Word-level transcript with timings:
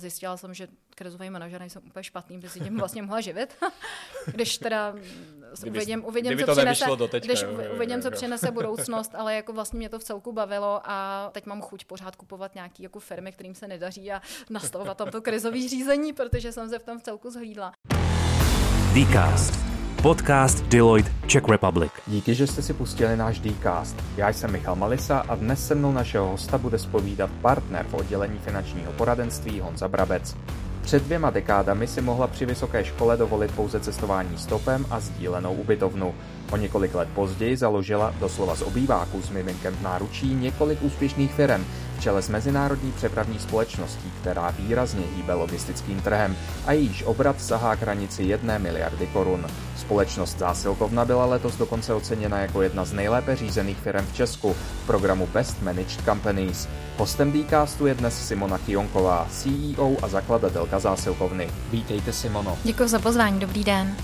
Zjistila 0.00 0.36
jsem, 0.36 0.54
že 0.54 0.68
krizový 0.94 1.30
manažer 1.30 1.60
nejsem 1.60 1.82
úplně 1.86 2.02
špatný, 2.04 2.38
by 2.38 2.48
si 2.48 2.60
tím 2.60 2.78
vlastně 2.78 3.02
mohla 3.02 3.20
živit. 3.20 3.56
když 4.26 4.58
teda 4.58 4.94
Kdyby- 5.60 5.78
uvidím, 5.78 6.04
uvidím 6.04 6.28
kdyby 6.28 6.42
co 6.42 6.46
to 6.46 6.52
přinese, 6.52 6.64
nevyšlo 6.64 6.96
doteďka, 6.96 7.26
když 7.26 7.42
jo, 7.42 7.50
jo, 7.50 7.60
jo, 7.60 7.74
uvidím, 7.74 8.02
co 8.02 8.08
jo. 8.08 8.12
přinese 8.12 8.50
budoucnost, 8.50 9.14
ale 9.14 9.34
jako 9.34 9.52
vlastně 9.52 9.78
mě 9.78 9.88
to 9.88 9.98
v 9.98 10.04
celku 10.04 10.32
bavilo 10.32 10.80
a 10.84 11.30
teď 11.32 11.46
mám 11.46 11.62
chuť 11.62 11.84
pořád 11.84 12.16
kupovat 12.16 12.54
nějaký 12.54 12.82
jako 12.82 13.00
firmy, 13.00 13.32
kterým 13.32 13.54
se 13.54 13.68
nedaří 13.68 14.12
a 14.12 14.22
nastavovat 14.50 14.96
tam 14.96 15.10
to 15.10 15.22
krizové 15.22 15.68
řízení, 15.68 16.12
protože 16.12 16.52
jsem 16.52 16.68
se 16.68 16.78
v 16.78 16.82
tom 16.82 16.98
v 16.98 17.02
celku 17.02 17.30
zhlídla. 17.30 17.72
Dcast. 18.94 19.69
Podcast 20.02 20.64
Deloitte 20.64 21.10
Czech 21.26 21.48
Republic. 21.48 21.92
Díky, 22.06 22.34
že 22.34 22.46
jste 22.46 22.62
si 22.62 22.74
pustili 22.74 23.16
náš 23.16 23.40
Dcast. 23.40 23.96
Já 24.16 24.28
jsem 24.28 24.52
Michal 24.52 24.76
Malisa 24.76 25.18
a 25.18 25.34
dnes 25.34 25.66
se 25.66 25.74
mnou 25.74 25.92
našeho 25.92 26.26
hosta 26.26 26.58
bude 26.58 26.78
spovídat 26.78 27.30
partner 27.30 27.86
v 27.88 27.94
oddělení 27.94 28.38
finančního 28.38 28.92
poradenství 28.92 29.60
Honza 29.60 29.88
Brabec. 29.88 30.36
Před 30.82 31.02
dvěma 31.02 31.30
dekádami 31.30 31.86
si 31.86 32.00
mohla 32.00 32.26
při 32.26 32.46
vysoké 32.46 32.84
škole 32.84 33.16
dovolit 33.16 33.50
pouze 33.50 33.80
cestování 33.80 34.38
stopem 34.38 34.86
a 34.90 35.00
sdílenou 35.00 35.54
ubytovnu. 35.54 36.14
O 36.52 36.56
několik 36.56 36.94
let 36.94 37.08
později 37.14 37.56
založila 37.56 38.14
doslova 38.20 38.54
z 38.56 38.62
obýváků 38.62 39.22
s 39.22 39.30
miminkem 39.30 39.74
v 39.74 39.82
náručí 39.82 40.34
několik 40.34 40.82
úspěšných 40.82 41.34
firm, 41.34 41.64
v 41.98 42.02
čele 42.02 42.22
s 42.22 42.28
mezinárodní 42.28 42.92
přepravní 42.92 43.38
společností, 43.38 44.12
která 44.20 44.50
výrazně 44.50 45.04
hýbe 45.16 45.34
logistickým 45.34 46.00
trhem 46.00 46.36
a 46.66 46.72
jejíž 46.72 47.02
obrat 47.02 47.40
sahá 47.40 47.76
k 47.76 47.82
hranici 47.82 48.22
1 48.22 48.58
miliardy 48.58 49.06
korun. 49.06 49.46
Společnost 49.76 50.38
Zásilkovna 50.38 51.04
byla 51.04 51.24
letos 51.24 51.56
dokonce 51.56 51.94
oceněna 51.94 52.38
jako 52.38 52.62
jedna 52.62 52.84
z 52.84 52.92
nejlépe 52.92 53.36
řízených 53.36 53.78
firm 53.78 54.06
v 54.06 54.14
Česku 54.14 54.52
v 54.52 54.86
programu 54.86 55.26
Best 55.26 55.62
Managed 55.62 56.04
Companies. 56.04 56.68
Hostem 56.98 57.32
Dcastu 57.32 57.86
je 57.86 57.94
dnes 57.94 58.28
Simona 58.28 58.58
Kionková, 58.58 59.26
CEO 59.30 59.96
a 60.02 60.08
zakladatelka 60.08 60.78
Zásilkovny. 60.78 61.50
Vítejte 61.70 62.12
Simono. 62.12 62.58
Děkuji 62.64 62.88
za 62.88 62.98
pozvání, 62.98 63.40
dobrý 63.40 63.64
den. 63.64 63.96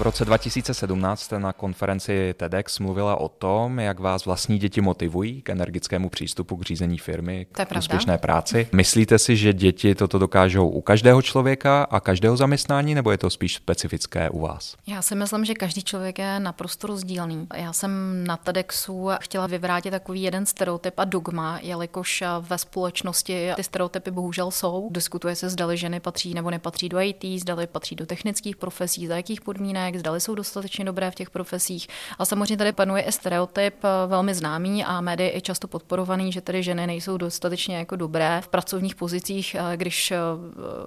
V 0.00 0.02
roce 0.02 0.24
2017 0.24 1.20
jste 1.20 1.38
na 1.38 1.52
konferenci 1.52 2.34
TEDx 2.36 2.78
mluvila 2.78 3.16
o 3.16 3.28
tom, 3.28 3.78
jak 3.78 4.00
vás 4.00 4.24
vlastní 4.24 4.58
děti 4.58 4.80
motivují 4.80 5.42
k 5.42 5.50
energickému 5.50 6.08
přístupu 6.08 6.56
k 6.56 6.62
řízení 6.62 6.98
firmy, 6.98 7.46
To 7.52 7.64
k 7.64 7.68
pravda. 7.68 7.78
úspěšné 7.78 8.18
práci. 8.18 8.68
Myslíte 8.72 9.18
si, 9.18 9.36
že 9.36 9.52
děti 9.52 9.94
toto 9.94 10.18
dokážou 10.18 10.68
u 10.68 10.80
každého 10.80 11.22
člověka 11.22 11.82
a 11.82 12.00
každého 12.00 12.36
zaměstnání, 12.36 12.94
nebo 12.94 13.10
je 13.10 13.18
to 13.18 13.30
spíš 13.30 13.54
specifické 13.54 14.30
u 14.30 14.40
vás? 14.40 14.76
Já 14.86 15.02
si 15.02 15.14
myslím, 15.14 15.44
že 15.44 15.54
každý 15.54 15.82
člověk 15.82 16.18
je 16.18 16.40
naprosto 16.40 16.86
rozdílný. 16.86 17.46
Já 17.54 17.72
jsem 17.72 18.24
na 18.26 18.36
TEDxu 18.36 19.08
chtěla 19.20 19.46
vyvrátit 19.46 19.90
takový 19.90 20.22
jeden 20.22 20.46
stereotyp 20.46 20.94
a 20.96 21.04
dogma, 21.04 21.58
jelikož 21.62 22.22
ve 22.40 22.58
společnosti 22.58 23.50
ty 23.56 23.62
stereotypy 23.62 24.10
bohužel 24.10 24.50
jsou. 24.50 24.88
Diskutuje 24.92 25.36
se, 25.36 25.50
zdali 25.50 25.76
ženy 25.76 26.00
patří 26.00 26.34
nebo 26.34 26.50
nepatří 26.50 26.88
do 26.88 27.00
IT, 27.00 27.24
zdali 27.40 27.66
patří 27.66 27.96
do 27.96 28.06
technických 28.06 28.56
profesí, 28.56 29.06
za 29.06 29.16
jakých 29.16 29.40
podmínek, 29.40 29.89
zdali 29.98 30.20
jsou 30.20 30.34
dostatečně 30.34 30.84
dobré 30.84 31.10
v 31.10 31.14
těch 31.14 31.30
profesích. 31.30 31.88
A 32.18 32.24
samozřejmě 32.24 32.56
tady 32.56 32.72
panuje 32.72 33.02
i 33.02 33.12
stereotyp 33.12 33.74
eh, 33.84 33.88
velmi 34.06 34.34
známý 34.34 34.84
a 34.84 35.00
médii 35.00 35.32
i 35.36 35.40
často 35.40 35.68
podporovaný, 35.68 36.32
že 36.32 36.40
tedy 36.40 36.62
ženy 36.62 36.86
nejsou 36.86 37.16
dostatečně 37.16 37.76
jako 37.76 37.96
dobré 37.96 38.40
v 38.44 38.48
pracovních 38.48 38.94
pozicích, 38.94 39.56
eh, 39.58 39.76
když, 39.76 40.10
eh, 40.10 40.16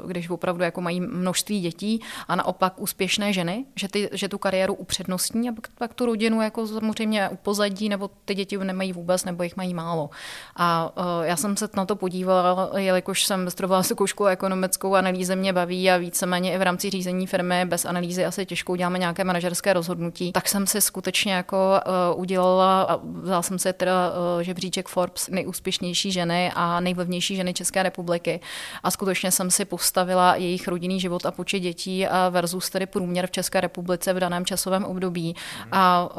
když 0.07 0.29
opravdu 0.29 0.63
jako 0.63 0.81
mají 0.81 1.01
množství 1.01 1.59
dětí 1.61 2.01
a 2.27 2.35
naopak 2.35 2.73
úspěšné 2.77 3.33
ženy, 3.33 3.65
že, 3.75 3.87
ty, 3.87 4.09
že 4.11 4.29
tu 4.29 4.37
kariéru 4.37 4.73
upřednostní 4.73 5.49
a 5.49 5.53
pak, 5.77 5.93
tu 5.93 6.05
rodinu 6.05 6.41
jako 6.41 6.67
samozřejmě 6.67 7.29
upozadí, 7.29 7.89
nebo 7.89 8.09
ty 8.25 8.35
děti 8.35 8.57
nemají 8.57 8.93
vůbec, 8.93 9.25
nebo 9.25 9.43
jich 9.43 9.55
mají 9.55 9.73
málo. 9.73 10.09
A 10.55 10.91
já 11.23 11.35
jsem 11.35 11.57
se 11.57 11.69
na 11.75 11.85
to 11.85 11.95
podívala, 11.95 12.71
jelikož 12.77 13.25
jsem 13.25 13.49
studovala 13.49 13.81
vysokou 13.81 14.07
školu 14.07 14.27
ekonomickou, 14.27 14.95
analýze 14.95 15.35
mě 15.35 15.53
baví 15.53 15.91
a 15.91 15.97
víceméně 15.97 16.53
i 16.53 16.57
v 16.57 16.61
rámci 16.61 16.89
řízení 16.89 17.27
firmy 17.27 17.65
bez 17.65 17.85
analýzy 17.85 18.25
asi 18.25 18.45
těžko 18.45 18.73
uděláme 18.94 18.99
nějaké 18.99 19.23
manažerské 19.23 19.73
rozhodnutí, 19.73 20.31
tak 20.31 20.47
jsem 20.47 20.67
si 20.67 20.81
skutečně 20.81 21.33
jako 21.33 21.80
uh, 22.14 22.21
udělala, 22.21 22.81
a 22.81 22.99
vzala 23.21 23.42
jsem 23.42 23.59
si 23.59 23.73
teda 23.73 24.09
uh, 24.09 24.42
žebříček 24.42 24.87
Forbes 24.87 25.30
nejúspěšnější 25.30 26.11
ženy 26.11 26.52
a 26.55 26.80
nejvlivnější 26.80 27.36
ženy 27.36 27.54
České 27.54 27.83
republiky 27.83 28.39
a 28.83 28.92
skutečně 28.92 29.31
jsem 29.31 29.52
si 29.52 29.65
postavila 29.65 30.36
jejich 30.36 30.67
rodinný 30.67 30.99
život 30.99 31.26
a 31.26 31.31
počet 31.31 31.59
dětí 31.59 32.08
a 32.08 32.30
versus 32.30 32.70
tedy 32.70 32.86
průměr 32.86 33.27
v 33.27 33.31
České 33.31 33.61
republice 33.61 34.14
v 34.14 34.20
daném 34.20 34.45
časovém 34.45 34.86
období. 34.86 35.36
A 35.71 36.10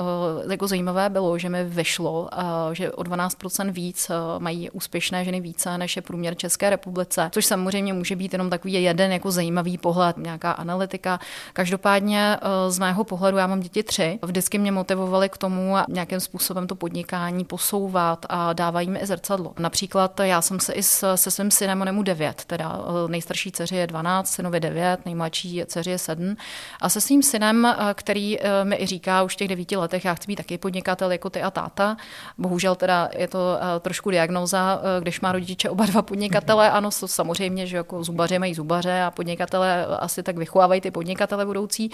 uh, 0.45 0.51
jako 0.51 0.67
zajímavé 0.67 1.09
bylo, 1.11 1.39
že 1.39 1.49
mi 1.49 1.65
vyšlo, 1.65 2.29
uh, 2.33 2.73
že 2.73 2.93
o 2.93 3.03
12% 3.03 3.71
víc 3.71 4.11
uh, 4.11 4.43
mají 4.43 4.71
úspěšné 4.71 5.25
ženy 5.25 5.41
více, 5.41 5.79
než 5.79 5.97
je 5.97 6.03
průměr 6.03 6.35
České 6.35 6.71
republice, 6.71 7.31
což 7.33 7.47
samozřejmě 7.47 7.93
může 7.93 8.17
být 8.17 8.33
jenom 8.33 8.51
takový 8.51 8.83
jeden 8.83 9.13
jako 9.13 9.31
zajímavý 9.31 9.79
pohled, 9.79 10.17
nějaká 10.17 10.53
analytika. 10.53 11.21
Každopádně 11.53 12.37
uh, 12.43 12.64
z 12.71 12.79
mého 12.79 13.05
pohledu, 13.05 13.39
já 13.39 13.47
mám 13.47 13.61
děti 13.61 13.83
tři, 13.83 14.19
vždycky 14.23 14.59
mě 14.59 14.73
motivovali 14.73 15.29
k 15.29 15.37
tomu 15.37 15.77
nějakým 15.89 16.21
způsobem 16.21 16.67
to 16.67 16.75
podnikání 16.75 17.45
posouvat 17.45 18.27
a 18.29 18.53
dávají 18.53 18.91
mi 18.91 18.99
i 18.99 19.07
zrcadlo. 19.07 19.53
Například 19.59 20.21
já 20.21 20.43
jsem 20.43 20.61
se 20.61 20.73
i 20.73 20.83
s, 20.83 21.15
se 21.15 21.31
svým 21.31 21.51
synem, 21.51 21.81
on 21.81 21.87
je 21.87 21.93
mu 21.93 22.03
9, 22.03 22.45
teda 22.45 22.79
uh, 22.79 23.11
nejstarší 23.11 23.53
dceři 23.53 23.77
je 23.77 23.87
12, 23.87 24.31
synovi 24.31 24.61
9, 24.61 25.07
nejmladší 25.07 25.63
dceři 25.67 25.91
je 25.91 25.99
7. 25.99 26.37
A 26.81 26.89
se 26.89 27.01
svým 27.01 27.23
synem, 27.23 27.65
uh, 27.65 27.85
který 27.95 28.39
uh, 28.39 28.45
mi 28.63 28.77
i 28.77 28.87
říká 28.87 29.23
už 29.23 29.35
v 29.35 29.37
těch 29.37 29.49
devíti 29.49 29.77
letech, 29.77 30.05
já 30.05 30.15
chci 30.15 30.27
být 30.27 30.37
taky 30.37 30.59
podnikatel 30.59 31.13
jako 31.13 31.31
ty 31.31 31.43
a 31.43 31.51
táta. 31.51 31.97
Bohužel 32.39 32.75
teda 32.75 33.09
je 33.17 33.29
to 33.29 33.59
trošku 33.81 34.11
diagnoza, 34.11 34.81
když 35.01 35.21
má 35.21 35.33
rodiče 35.33 35.71
oba 35.71 35.87
dva 35.87 36.03
podnikatele, 36.03 36.71
ano, 36.71 36.91
samozřejmě, 36.91 37.67
že 37.67 37.77
jako 37.77 38.05
zubaři 38.05 38.39
mají 38.39 38.55
zubaře 38.55 39.03
a 39.03 39.11
podnikatele 39.11 39.87
asi 39.87 40.23
tak 40.23 40.37
vychovávají 40.37 40.81
ty 40.81 40.91
podnikatele 40.91 41.47
budoucí. 41.47 41.91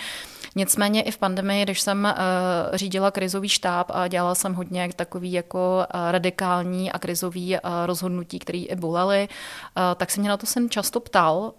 Nicméně 0.56 1.02
i 1.02 1.10
v 1.10 1.18
pandemii, 1.18 1.62
když 1.62 1.80
jsem 1.80 2.04
uh, 2.04 2.76
řídila 2.76 3.10
krizový 3.10 3.48
štáb 3.48 3.90
a 3.90 4.08
dělala 4.08 4.34
jsem 4.34 4.54
hodně 4.54 4.90
takový 4.96 5.32
jako 5.32 5.86
uh, 5.94 6.10
radikální 6.10 6.92
a 6.92 6.98
krizový 6.98 7.54
uh, 7.54 7.70
rozhodnutí, 7.86 8.38
které 8.38 8.58
i 8.58 8.76
bolely, 8.76 9.28
tak 9.96 10.10
se 10.10 10.20
mě 10.20 10.30
na 10.30 10.36
to 10.36 10.46
jsem 10.46 10.70
často 10.70 11.00
ptal 11.00 11.52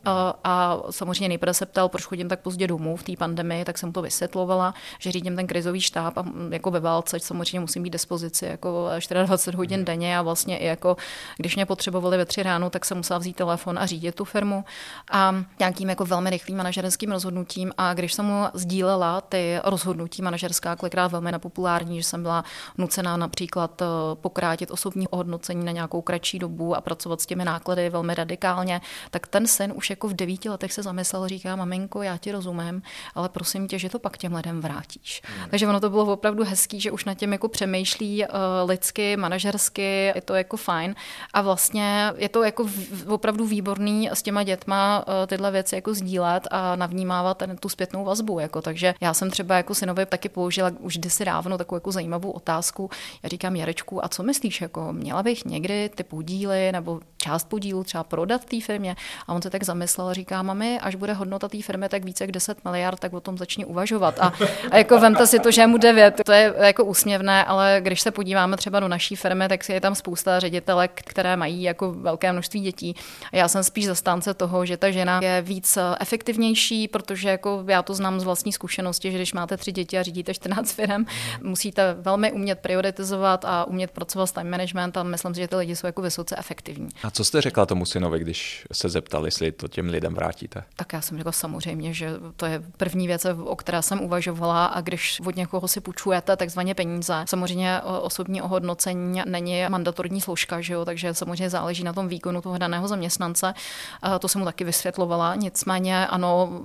a 0.44 0.78
samozřejmě 0.90 1.28
nejprve 1.28 1.54
se 1.54 1.66
ptal, 1.66 1.90
proč 1.90 2.06
chodím 2.06 2.30
tak 2.30 2.40
pozdě 2.40 2.68
domů 2.68 2.96
v 2.96 3.04
té 3.04 3.14
pandemii, 3.18 3.66
tak 3.66 3.78
jsem 3.78 3.92
to 3.92 4.02
vysvětlovala, 4.02 4.74
že 5.00 5.12
řídím 5.12 5.36
ten 5.36 5.48
krizový 5.48 5.82
štáb 5.82 6.18
a 6.18 6.22
mm, 6.22 6.54
jako 6.54 6.72
ve 6.72 6.80
válce 6.80 7.20
samozřejmě 7.20 7.60
musím 7.60 7.84
být 7.84 7.94
dispozici 7.94 8.46
jako 8.46 8.90
24 9.14 9.58
hodin 9.58 9.86
denně 9.86 10.18
a 10.18 10.22
vlastně 10.22 10.58
i 10.58 10.66
jako 10.66 10.98
když 11.38 11.56
mě 11.56 11.66
potřebovali 11.66 12.18
ve 12.18 12.26
tři 12.26 12.44
ráno, 12.44 12.70
tak 12.70 12.86
jsem 12.86 12.98
musela 12.98 13.20
vzít 13.20 13.36
telefon 13.36 13.80
a 13.80 13.86
řídit 13.86 14.16
tu 14.16 14.26
firmu. 14.26 14.66
A 15.12 15.36
nějakým 15.60 15.90
jako 15.90 16.06
velmi 16.06 16.30
rychlým 16.30 16.58
manažerským 16.58 17.12
rozhodnutím 17.12 17.72
a 17.78 17.94
když 17.94 18.14
jsem 18.14 18.26
mu 18.26 18.46
sdílela 18.54 18.81
ty 19.30 19.60
rozhodnutí 19.64 20.22
manažerská, 20.22 20.76
kolikrát 20.76 21.12
velmi 21.12 21.32
nepopulární, 21.32 21.98
že 21.98 22.08
jsem 22.08 22.22
byla 22.22 22.44
nucená 22.78 23.18
například 23.18 23.82
eh, 23.82 23.86
pokrátit 24.16 24.72
osobní 24.72 25.08
ohodnocení 25.08 25.66
na 25.66 25.72
nějakou 25.72 26.02
kratší 26.02 26.40
dobu 26.40 26.76
a 26.76 26.82
pracovat 26.82 27.22
s 27.22 27.26
těmi 27.26 27.46
náklady 27.46 27.90
velmi 27.90 28.16
radikálně, 28.16 28.82
tak 29.12 29.28
ten 29.28 29.48
syn 29.48 29.74
už 29.76 29.90
jako 29.90 30.08
v 30.08 30.14
devíti 30.14 30.50
letech 30.50 30.74
se 30.74 30.84
zamyslel, 30.84 31.28
říká, 31.28 31.56
maminko, 31.56 32.02
já 32.02 32.18
ti 32.18 32.32
rozumím, 32.32 32.82
ale 33.16 33.30
prosím 33.30 33.68
tě, 33.68 33.80
že 33.80 33.90
to 33.90 34.00
pak 34.00 34.18
těm 34.18 34.36
lidem 34.36 34.62
vrátíš. 34.62 35.22
Hmm. 35.26 35.50
Takže 35.50 35.68
ono 35.68 35.80
to 35.80 35.90
bylo 35.90 36.14
opravdu 36.14 36.44
hezký, 36.44 36.82
že 36.82 36.92
už 36.92 37.06
na 37.06 37.14
těm 37.14 37.32
jako 37.32 37.48
přemýšlí 37.48 38.26
uh, 38.26 38.70
lidsky, 38.70 39.18
manažersky, 39.18 40.12
je 40.16 40.22
to 40.26 40.36
jako 40.36 40.58
fajn 40.58 40.96
a 41.34 41.42
vlastně 41.42 42.14
je 42.18 42.30
to 42.30 42.44
jako 42.44 42.64
v, 42.64 43.06
opravdu 43.08 43.46
výborný 43.46 44.10
s 44.10 44.22
těma 44.22 44.44
dětma 44.44 45.04
uh, 45.08 45.14
tyhle 45.28 45.52
věci 45.52 45.76
jako 45.76 45.94
sdílet 45.94 46.48
a 46.52 46.76
navnímávat 46.76 47.38
ten, 47.38 47.58
tu 47.58 47.70
zpětnou 47.70 48.06
vazbu. 48.06 48.40
Jako. 48.40 48.62
Takže 48.72 48.94
já 49.02 49.14
jsem 49.14 49.32
třeba 49.32 49.58
jako 49.58 49.76
synovi 49.76 50.06
taky 50.06 50.30
použila 50.30 50.72
už 50.80 50.98
kdysi 50.98 51.26
dávno 51.26 51.58
takovou 51.58 51.76
jako 51.76 51.92
zajímavou 51.92 52.32
otázku. 52.32 52.90
Já 53.24 53.30
říkám, 53.30 53.56
Jarečku, 53.56 54.06
a 54.06 54.08
co 54.08 54.24
myslíš, 54.24 54.62
jako 54.62 54.94
měla 54.94 55.24
bych 55.24 55.46
někdy 55.46 55.90
ty 55.96 56.04
podíly 56.04 56.72
nebo 56.72 57.00
část 57.22 57.50
podílu 57.50 57.84
třeba 57.84 58.04
prodat 58.04 58.46
té 58.46 58.62
firmě? 58.62 58.96
A 59.28 59.34
on 59.34 59.42
se 59.42 59.50
tak 59.50 59.64
zamyslel 59.64 60.08
a 60.08 60.14
říká, 60.14 60.44
mami, 60.44 60.80
až 60.80 60.96
bude 60.96 61.14
hodnota 61.14 61.50
té 61.50 61.62
firmy 61.62 61.90
tak 61.90 62.06
více 62.06 62.24
jak 62.24 62.32
10 62.32 62.66
miliard, 62.66 63.00
tak 63.00 63.14
o 63.14 63.20
tom 63.20 63.38
začni 63.38 63.66
uvažovat. 63.66 64.20
A, 64.20 64.34
a 64.72 64.78
jako 64.78 65.00
vemte 65.00 65.28
si 65.28 65.40
to, 65.40 65.52
že 65.52 65.62
je 65.62 65.68
mu 65.68 65.78
9. 65.78 66.22
To 66.26 66.32
je 66.32 66.54
jako 66.58 66.86
úsměvné, 66.86 67.46
ale 67.46 67.78
když 67.80 68.02
se 68.02 68.12
podíváme 68.12 68.58
třeba 68.58 68.80
do 68.80 68.88
naší 68.88 69.16
firmy, 69.16 69.46
tak 69.50 69.70
je 69.70 69.82
tam 69.82 69.96
spousta 69.96 70.40
ředitelek, 70.40 71.02
které 71.06 71.38
mají 71.38 71.64
jako 71.64 71.92
velké 71.92 72.32
množství 72.32 72.60
dětí. 72.60 72.96
A 73.32 73.36
já 73.36 73.48
jsem 73.48 73.64
spíš 73.64 73.86
zastánce 73.86 74.34
toho, 74.34 74.66
že 74.66 74.78
ta 74.78 74.92
žena 74.92 75.20
je 75.24 75.42
víc 75.42 75.78
efektivnější, 76.00 76.88
protože 76.88 77.30
jako 77.30 77.64
já 77.68 77.84
to 77.84 77.94
znám 77.94 78.20
z 78.20 78.24
vlastní 78.24 78.54
zkušenosti, 78.54 79.12
že 79.12 79.18
když 79.18 79.34
máte 79.34 79.58
tři 79.58 79.72
děti 79.72 79.98
a 79.98 80.04
řídíte 80.04 80.34
14 80.34 80.72
firm, 80.72 81.06
musíte 81.44 81.94
velmi 81.94 82.32
umět 82.32 82.60
prioritizovat 82.60 83.46
a 83.46 83.66
umět 83.66 83.92
pracovat 83.92 84.28
s 84.28 84.32
time 84.32 84.50
management 84.50 84.98
a 84.98 85.04
myslím 85.04 85.34
si, 85.36 85.42
že 85.42 85.48
ty 85.48 85.56
lidi 85.56 85.76
jsou 85.76 85.88
jako 85.88 86.02
vysoce 86.02 86.36
efektivní. 86.38 86.90
A 87.04 87.11
Co 87.14 87.24
jste 87.24 87.42
řekla 87.42 87.66
tomu 87.66 87.86
synovi, 87.86 88.20
když 88.20 88.68
se 88.72 88.90
zeptali, 88.90 89.28
jestli 89.28 89.52
to 89.52 89.68
těm 89.68 89.90
lidem 89.90 90.14
vrátíte? 90.14 90.64
Tak 90.76 90.94
já 90.94 91.02
jsem 91.02 91.18
řekla 91.18 91.32
samozřejmě, 91.32 91.94
že 91.94 92.10
to 92.36 92.46
je 92.46 92.64
první 92.78 93.08
věc, 93.08 93.26
o 93.44 93.56
které 93.56 93.82
jsem 93.82 94.02
uvažovala 94.02 94.66
a 94.66 94.82
když 94.82 95.22
od 95.26 95.36
někoho 95.36 95.68
si 95.68 95.82
půjčujete 95.82 96.36
takzvaně 96.36 96.76
peníze, 96.76 97.24
samozřejmě 97.26 97.82
osobní 97.82 98.42
ohodnocení 98.42 99.22
není 99.26 99.64
mandatorní 99.70 100.22
složka, 100.22 100.62
že 100.62 100.74
jo? 100.74 100.86
takže 100.86 101.14
samozřejmě 101.14 101.50
záleží 101.50 101.84
na 101.84 101.94
tom 101.94 102.08
výkonu 102.08 102.42
toho 102.42 102.58
daného 102.58 102.88
zaměstnance. 102.88 103.54
A 104.02 104.20
to 104.20 104.28
jsem 104.28 104.40
mu 104.40 104.46
taky 104.46 104.64
vysvětlovala. 104.64 105.36
Nicméně 105.36 106.08
ano, 106.08 106.62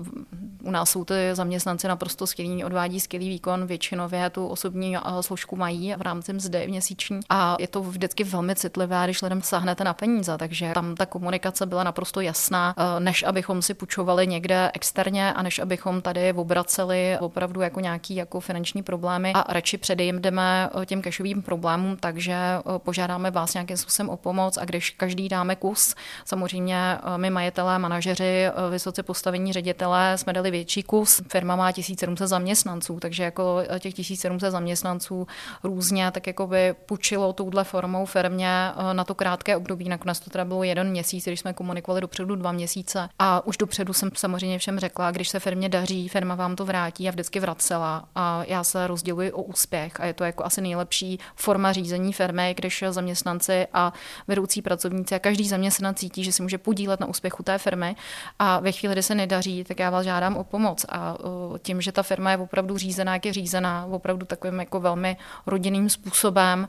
u 0.63 0.71
nás 0.71 0.91
jsou 0.91 1.05
ty 1.05 1.15
zaměstnanci 1.33 1.89
naprosto 1.89 2.27
skvělí, 2.27 2.65
odvádí 2.65 3.01
skvělý 3.01 3.29
výkon, 3.29 3.67
většinově 3.67 4.31
tu 4.31 4.47
osobní 4.47 4.97
složku 5.21 5.57
mají 5.57 5.95
v 5.97 6.03
rámci 6.03 6.33
mzdy 6.33 6.69
měsíční 6.69 7.21
a 7.29 7.57
je 7.61 7.69
to 7.69 7.83
vždycky 7.83 8.25
velmi 8.25 8.55
citlivé, 8.55 9.05
když 9.05 9.23
lidem 9.23 9.43
sáhnete 9.43 9.85
na 9.85 9.95
peníze, 9.95 10.36
takže 10.39 10.71
tam 10.75 10.95
ta 10.95 11.07
komunikace 11.07 11.67
byla 11.67 11.85
naprosto 11.85 12.21
jasná, 12.21 12.75
eh, 12.79 13.01
než 13.01 13.23
abychom 13.23 13.63
si 13.63 13.75
půjčovali 13.75 14.27
někde 14.27 14.71
externě 14.75 15.33
a 15.33 15.43
než 15.43 15.59
abychom 15.59 16.03
tady 16.03 16.33
obraceli 16.33 17.19
opravdu 17.21 17.61
jako 17.61 17.81
nějaký 17.81 18.17
jako 18.17 18.41
finanční 18.41 18.83
problémy 18.83 19.33
a 19.33 19.53
radši 19.53 19.79
předejdeme 19.79 20.71
eh, 20.83 20.87
těm 20.87 21.03
cashovým 21.03 21.43
problémům, 21.43 21.97
takže 21.97 22.33
eh, 22.33 22.63
požádáme 22.79 23.31
vás 23.31 23.55
nějakým 23.55 23.77
způsobem 23.77 24.11
o 24.11 24.17
pomoc 24.17 24.57
a 24.57 24.65
když 24.65 24.91
každý 24.91 25.29
dáme 25.29 25.57
kus, 25.57 25.95
samozřejmě 26.25 26.99
my 27.17 27.31
majitelé, 27.31 27.79
manažeři, 27.79 28.47
vysoce 28.71 29.03
postavení 29.03 29.53
ředitelé 29.53 30.19
jsme 30.19 30.33
dali 30.33 30.51
větší 30.51 30.83
kus. 30.83 31.23
Firma 31.29 31.57
má 31.57 31.73
1700 31.73 32.29
zaměstnanců, 32.29 33.01
takže 33.01 33.23
jako 33.23 33.63
těch 33.79 33.95
1700 33.95 34.53
zaměstnanců 34.53 35.27
různě 35.65 36.11
tak 36.11 36.27
jako 36.27 36.47
by 36.47 36.75
půjčilo 36.87 37.33
touhle 37.33 37.65
formou 37.65 38.07
firmě 38.07 38.73
na 38.93 39.05
to 39.05 39.15
krátké 39.15 39.57
období. 39.57 39.89
Nakonec 39.89 40.21
to 40.27 40.31
teda 40.31 40.45
bylo 40.45 40.65
jeden 40.65 40.91
měsíc, 40.91 41.25
když 41.25 41.41
jsme 41.41 41.53
komunikovali 41.53 42.01
dopředu 42.01 42.37
dva 42.37 42.53
měsíce. 42.53 43.09
A 43.19 43.47
už 43.47 43.57
dopředu 43.57 43.93
jsem 43.93 44.11
samozřejmě 44.15 44.59
všem 44.59 44.79
řekla, 44.79 45.11
když 45.11 45.29
se 45.29 45.41
firmě 45.41 45.69
daří, 45.69 46.09
firma 46.09 46.35
vám 46.35 46.57
to 46.57 46.65
vrátí 46.65 47.09
a 47.09 47.11
vždycky 47.11 47.41
vracela. 47.41 48.09
A 48.15 48.43
já 48.47 48.65
se 48.65 48.87
rozděluji 48.87 49.33
o 49.33 49.43
úspěch 49.43 50.01
a 50.01 50.07
je 50.07 50.15
to 50.15 50.25
jako 50.25 50.45
asi 50.45 50.61
nejlepší 50.61 51.19
forma 51.35 51.73
řízení 51.73 52.13
firmy, 52.13 52.55
když 52.57 52.85
zaměstnanci 52.91 53.67
a 53.73 53.93
vedoucí 54.29 54.63
pracovníci 54.63 55.15
a 55.15 55.19
každý 55.19 55.49
zaměstnanec 55.49 55.99
cítí, 55.99 56.25
že 56.25 56.33
si 56.33 56.43
může 56.43 56.59
podílet 56.59 57.01
na 57.01 57.07
úspěchu 57.07 57.43
té 57.43 57.59
firmy 57.59 57.97
a 58.39 58.61
ve 58.61 58.73
chvíli, 58.73 58.95
kdy 58.95 59.03
se 59.03 59.15
nedaří, 59.15 59.65
tak 59.65 59.79
já 59.79 59.91
vás 59.91 60.05
žádám 60.05 60.37
o 60.37 60.45
pomoc. 60.45 60.87
A 60.89 61.17
tím, 61.63 61.81
že 61.81 61.93
ta 61.93 62.03
firma 62.03 62.31
je 62.31 62.39
opravdu 62.39 62.79
řízená, 62.79 63.13
jak 63.15 63.27
je 63.27 63.33
řízená, 63.33 63.87
opravdu 63.91 64.27
takovým 64.27 64.61
jako 64.61 64.81
velmi 64.81 65.17
rodinným 65.47 65.91
způsobem, 65.91 66.69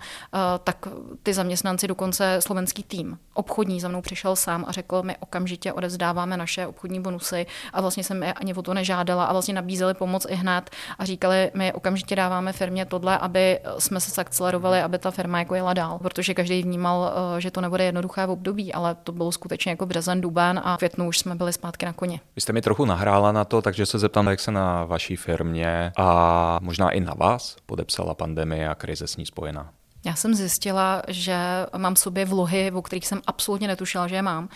tak 0.64 0.88
ty 1.24 1.34
zaměstnanci 1.34 1.88
dokonce 1.88 2.38
slovenský 2.40 2.84
tým 2.84 3.20
obchodní 3.48 3.80
za 3.80 3.88
mnou 3.88 4.02
přišel 4.02 4.36
sám 4.36 4.66
a 4.68 4.72
řekl, 4.72 5.04
my 5.04 5.16
okamžitě 5.20 5.74
odezdáváme 5.74 6.38
naše 6.38 6.68
obchodní 6.68 7.00
bonusy 7.02 7.46
a 7.74 7.82
vlastně 7.82 8.04
jsem 8.04 8.24
je 8.24 8.34
ani 8.34 8.54
o 8.54 8.62
to 8.62 8.74
nežádala 8.74 9.26
a 9.26 9.32
vlastně 9.32 9.54
nabízeli 9.54 9.94
pomoc 9.94 10.28
i 10.30 10.36
hned 10.36 10.70
a 11.00 11.06
říkali, 11.06 11.52
my 11.54 11.74
okamžitě 11.74 12.16
dáváme 12.16 12.54
firmě 12.54 12.86
tohle, 12.86 13.18
aby 13.18 13.60
jsme 13.80 14.00
se 14.00 14.12
zakcelerovali, 14.12 14.82
aby 14.82 14.98
ta 14.98 15.12
firma 15.12 15.40
jako 15.40 15.56
jela 15.56 15.74
dál, 15.74 16.00
protože 16.00 16.34
každý 16.34 16.64
vnímal, 16.64 17.14
eh, 17.38 17.42
že 17.42 17.52
to 17.52 17.62
nebude 17.62 17.84
jednoduché 17.84 18.26
v 18.26 18.30
období, 18.30 18.74
ale 18.74 18.96
to 18.96 19.12
bylo 19.12 19.32
skutečně 19.32 19.72
jako 19.72 19.86
březen, 19.86 20.22
duben 20.22 20.62
a 20.64 20.76
v 20.76 20.78
květnu 20.78 21.08
už 21.08 21.20
jsme 21.20 21.36
byli 21.36 21.54
zpátky 21.54 21.86
na 21.86 21.94
koni. 21.94 22.20
Vy 22.36 22.42
jste 22.42 22.54
mi 22.54 22.62
trochu 22.62 22.86
nahrála 22.86 23.32
na 23.32 23.46
to, 23.46 23.62
takže 23.62 23.86
se 23.86 24.00
zeptám, 24.00 24.28
jak 24.28 24.40
se 24.40 24.52
na 24.52 24.86
vaší 24.86 25.16
firmě 25.16 25.92
a 25.98 26.60
možná 26.62 26.90
i 26.90 27.00
na 27.00 27.14
vás 27.14 27.56
podepsala 27.66 28.14
pandemie 28.14 28.70
a 28.70 28.76
krize 28.76 29.08
s 29.08 29.18
ní 29.18 29.26
spojená. 29.26 29.77
Já 30.08 30.16
jsem 30.16 30.36
zjistila, 30.36 31.02
že 31.08 31.38
mám 31.78 31.96
v 31.96 32.00
sobě 32.00 32.26
vlohy, 32.26 32.72
o 32.72 32.82
kterých 32.82 33.08
jsem 33.08 33.22
absolutně 33.28 33.68
netušila, 33.68 34.08
že 34.08 34.16
je 34.16 34.22
mám. 34.22 34.50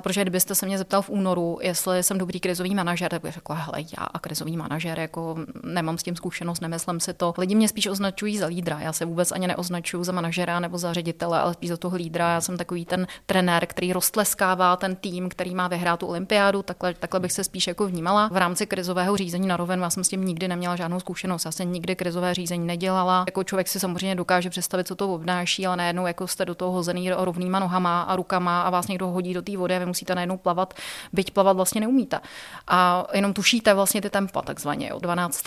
Protože 0.00 0.22
kdybyste 0.22 0.54
se 0.54 0.66
mě 0.66 0.78
zeptal 0.78 1.02
v 1.02 1.10
únoru, 1.10 1.58
jestli 1.62 2.02
jsem 2.02 2.18
dobrý 2.18 2.40
krizový 2.40 2.74
manažer, 2.74 3.10
tak 3.10 3.22
bych 3.22 3.34
řekla, 3.34 3.56
hele, 3.56 3.80
já 3.80 4.04
a 4.04 4.18
krizový 4.18 4.56
manažer, 4.56 4.98
jako 4.98 5.36
nemám 5.62 5.98
s 5.98 6.02
tím 6.02 6.16
zkušenost, 6.16 6.60
nemyslím 6.60 7.00
si 7.00 7.14
to. 7.14 7.34
Lidi 7.38 7.54
mě 7.54 7.68
spíš 7.68 7.86
označují 7.86 8.38
za 8.38 8.46
lídra. 8.46 8.80
Já 8.80 8.92
se 8.92 9.04
vůbec 9.04 9.32
ani 9.32 9.46
neoznačuju 9.46 10.04
za 10.04 10.12
manažera 10.12 10.60
nebo 10.60 10.78
za 10.78 10.92
ředitele, 10.92 11.40
ale 11.40 11.54
spíš 11.54 11.70
za 11.70 11.76
toho 11.76 11.96
lídra. 11.96 12.32
Já 12.32 12.40
jsem 12.40 12.56
takový 12.56 12.84
ten 12.84 13.06
trenér, 13.26 13.66
který 13.66 13.92
roztleskává 13.92 14.76
ten 14.76 14.96
tým, 14.96 15.28
který 15.28 15.54
má 15.54 15.68
vyhrát 15.68 16.00
tu 16.00 16.06
olympiádu. 16.06 16.62
Takhle, 16.62 16.94
takhle 16.94 17.20
bych 17.20 17.32
se 17.32 17.44
spíš 17.44 17.66
jako 17.66 17.86
vnímala. 17.86 18.28
V 18.32 18.36
rámci 18.36 18.66
krizového 18.66 19.16
řízení 19.16 19.46
na 19.46 19.56
roven, 19.56 19.80
já 19.80 19.90
jsem 19.90 20.04
s 20.04 20.08
tím 20.08 20.24
nikdy 20.24 20.48
neměla 20.48 20.76
žádnou 20.76 21.00
zkušenost. 21.00 21.44
Já 21.44 21.52
jsem 21.52 21.72
nikdy 21.72 21.96
krizové 21.96 22.34
řízení 22.34 22.66
nedělala. 22.66 23.24
Jako 23.28 23.44
člověk 23.44 23.68
si 23.68 23.80
samozřejmě 23.80 24.14
dokáže 24.14 24.50
představit, 24.50 24.91
co 24.92 24.96
to 24.96 25.14
obnáší, 25.14 25.66
ale 25.66 25.76
najednou 25.76 26.06
jako 26.06 26.26
jste 26.26 26.44
do 26.44 26.54
toho 26.54 26.72
hozený 26.72 27.10
rovnýma 27.10 27.58
nohama 27.58 28.02
a 28.02 28.16
rukama 28.16 28.62
a 28.62 28.70
vás 28.70 28.88
někdo 28.88 29.08
hodí 29.08 29.34
do 29.34 29.42
té 29.42 29.56
vody 29.56 29.76
a 29.76 29.78
vy 29.78 29.86
musíte 29.86 30.14
najednou 30.14 30.36
plavat, 30.36 30.74
byť 31.12 31.30
plavat 31.30 31.56
vlastně 31.56 31.80
neumíte. 31.80 32.20
A 32.68 33.06
jenom 33.12 33.32
tušíte 33.32 33.74
vlastně 33.74 34.00
ty 34.00 34.10
tempa 34.10 34.42
takzvaně. 34.42 34.92
12. 35.00 35.44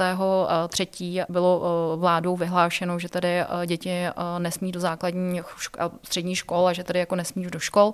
třetí 0.68 1.22
bylo 1.30 1.62
eh, 1.64 1.98
vládou 1.98 2.36
vyhlášeno, 2.36 3.00
že 3.00 3.10
tady 3.10 3.28
eh, 3.28 3.48
děti 3.66 3.90
eh, 3.90 4.14
nesmí 4.40 4.72
do 4.72 4.80
základní 4.80 5.42
střední 6.04 6.36
škol 6.36 6.68
a 6.68 6.74
že 6.74 6.84
tady 6.84 7.00
jako 7.00 7.16
nesmí 7.16 7.46
do 7.46 7.60
škol. 7.60 7.94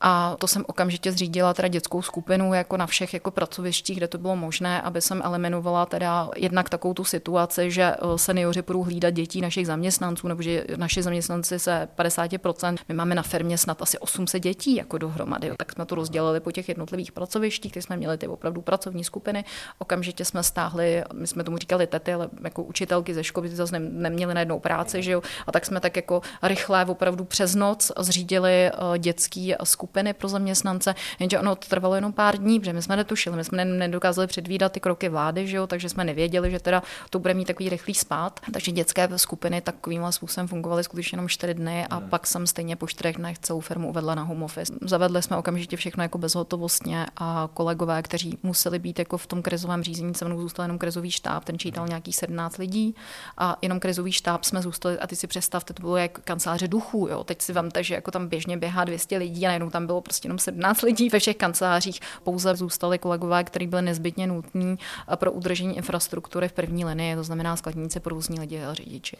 A 0.00 0.36
to 0.38 0.48
jsem 0.48 0.64
okamžitě 0.66 1.12
zřídila 1.12 1.54
teda 1.54 1.68
dětskou 1.68 2.02
skupinu 2.02 2.54
jako 2.54 2.76
na 2.76 2.86
všech 2.86 3.14
jako 3.14 3.30
pracovištích, 3.30 3.96
kde 3.96 4.08
to 4.08 4.18
bylo 4.18 4.36
možné, 4.36 4.82
aby 4.82 5.00
jsem 5.00 5.22
eliminovala 5.24 5.86
teda 5.86 6.30
jednak 6.36 6.68
takovou 6.68 6.94
tu 6.94 7.04
situaci, 7.04 7.70
že 7.70 7.82
eh, 7.82 8.18
seniori 8.18 8.62
budou 8.62 8.82
hlídat 8.82 9.10
dětí 9.10 9.40
našich 9.40 9.66
zaměstnanců, 9.66 10.28
nebo 10.28 10.42
že 10.42 10.64
naši 10.76 11.02
zaměstnanci 11.02 11.58
se 11.58 11.88
50%, 11.98 12.76
my 12.88 12.94
máme 12.94 13.14
na 13.14 13.22
firmě 13.22 13.58
snad 13.58 13.82
asi 13.82 13.98
800 13.98 14.42
dětí 14.42 14.76
jako 14.76 14.98
dohromady, 14.98 15.52
tak 15.56 15.72
jsme 15.72 15.86
to 15.86 15.94
rozdělili 15.94 16.40
po 16.40 16.52
těch 16.52 16.68
jednotlivých 16.68 17.12
pracovištích, 17.12 17.72
kde 17.72 17.82
jsme 17.82 17.96
měli 17.96 18.18
ty 18.18 18.28
opravdu 18.28 18.60
pracovní 18.60 19.04
skupiny. 19.04 19.44
Okamžitě 19.78 20.24
jsme 20.24 20.42
stáhli, 20.42 21.04
my 21.12 21.26
jsme 21.26 21.44
tomu 21.44 21.58
říkali 21.58 21.86
tety, 21.86 22.12
ale 22.12 22.28
jako 22.44 22.62
učitelky 22.62 23.14
ze 23.14 23.24
školy 23.24 23.48
zase 23.48 23.78
neměli 23.78 24.34
najednou 24.34 24.60
práci, 24.60 25.02
že 25.02 25.12
jo? 25.12 25.22
A 25.46 25.52
tak 25.52 25.66
jsme 25.66 25.80
tak 25.80 25.96
jako 25.96 26.22
rychle 26.42 26.84
opravdu 26.84 27.24
přes 27.24 27.54
noc 27.54 27.92
zřídili 27.98 28.52
eh, 28.52 28.98
dětský 28.98 29.54
skupiny 29.64 29.85
skupiny 29.86 30.14
pro 30.14 30.28
zaměstnance, 30.28 30.94
jenže 31.18 31.38
ono 31.38 31.56
to 31.56 31.68
trvalo 31.68 31.94
jenom 31.94 32.12
pár 32.12 32.36
dní, 32.36 32.60
protože 32.60 32.72
my 32.72 32.82
jsme 32.82 32.96
netušili, 32.96 33.36
my 33.36 33.44
jsme 33.44 33.64
nedokázali 33.64 34.26
předvídat 34.26 34.72
ty 34.72 34.80
kroky 34.80 35.08
vlády, 35.08 35.46
že 35.46 35.56
jo, 35.56 35.66
takže 35.66 35.88
jsme 35.88 36.04
nevěděli, 36.04 36.50
že 36.50 36.58
teda 36.60 36.82
to 37.10 37.18
bude 37.18 37.34
mít 37.34 37.44
takový 37.44 37.68
rychlý 37.68 37.94
spát. 37.94 38.40
Takže 38.52 38.72
dětské 38.72 39.08
skupiny 39.16 39.60
takovým 39.60 40.02
způsobem 40.10 40.48
fungovaly 40.48 40.84
skutečně 40.84 41.16
jenom 41.16 41.28
čtyři 41.28 41.54
dny 41.54 41.86
a 41.90 42.00
pak 42.00 42.26
jsem 42.26 42.46
stejně 42.46 42.76
po 42.76 42.86
čtyřech 42.86 43.16
dnech 43.16 43.38
celou 43.38 43.60
firmu 43.60 43.88
uvedla 43.88 44.14
na 44.14 44.22
home 44.22 44.42
office. 44.42 44.72
Zavedli 44.82 45.22
jsme 45.22 45.36
okamžitě 45.36 45.76
všechno 45.76 46.02
jako 46.02 46.18
bezhotovostně 46.18 47.06
a 47.16 47.48
kolegové, 47.54 48.02
kteří 48.02 48.38
museli 48.42 48.78
být 48.78 48.98
jako 48.98 49.18
v 49.18 49.26
tom 49.26 49.42
krizovém 49.42 49.82
řízení, 49.82 50.14
se 50.14 50.24
mnou 50.24 50.40
zůstal 50.40 50.64
jenom 50.64 50.78
krizový 50.78 51.10
štáb, 51.10 51.44
ten 51.44 51.58
čítal 51.58 51.88
nějakých 51.88 52.16
17 52.16 52.58
lidí 52.58 52.94
a 53.38 53.56
jenom 53.62 53.80
krizový 53.80 54.12
štáb 54.12 54.44
jsme 54.44 54.62
zůstali 54.62 54.98
a 54.98 55.06
ty 55.06 55.16
si 55.16 55.26
představte, 55.26 55.74
to 55.74 55.80
bylo 55.80 55.96
jak 55.96 56.18
kanceláře 56.18 56.68
duchů, 56.68 57.08
jo. 57.10 57.24
Teď 57.24 57.42
si 57.42 57.52
vemte, 57.52 57.82
že 57.82 57.94
jako 57.94 58.10
tam 58.10 58.28
běžně 58.28 58.56
běhá 58.56 58.84
200 58.84 59.18
lidí 59.18 59.46
a 59.46 59.48
najednou 59.48 59.70
tam 59.76 59.86
bylo 59.86 60.00
prostě 60.00 60.26
jenom 60.26 60.38
17 60.38 60.82
lidí 60.82 61.08
ve 61.08 61.18
všech 61.18 61.36
kancelářích. 61.36 62.00
Pouze 62.22 62.56
zůstali 62.56 62.98
kolegové, 62.98 63.44
kteří 63.44 63.66
byli 63.66 63.82
nezbytně 63.82 64.26
nutní 64.26 64.78
pro 65.14 65.32
udržení 65.32 65.76
infrastruktury 65.76 66.48
v 66.48 66.52
první 66.52 66.84
linii, 66.84 67.16
to 67.16 67.24
znamená 67.24 67.56
skladníci, 67.56 68.00
provozní 68.00 68.40
lidi 68.40 68.64
a 68.64 68.74
řidiči. 68.74 69.16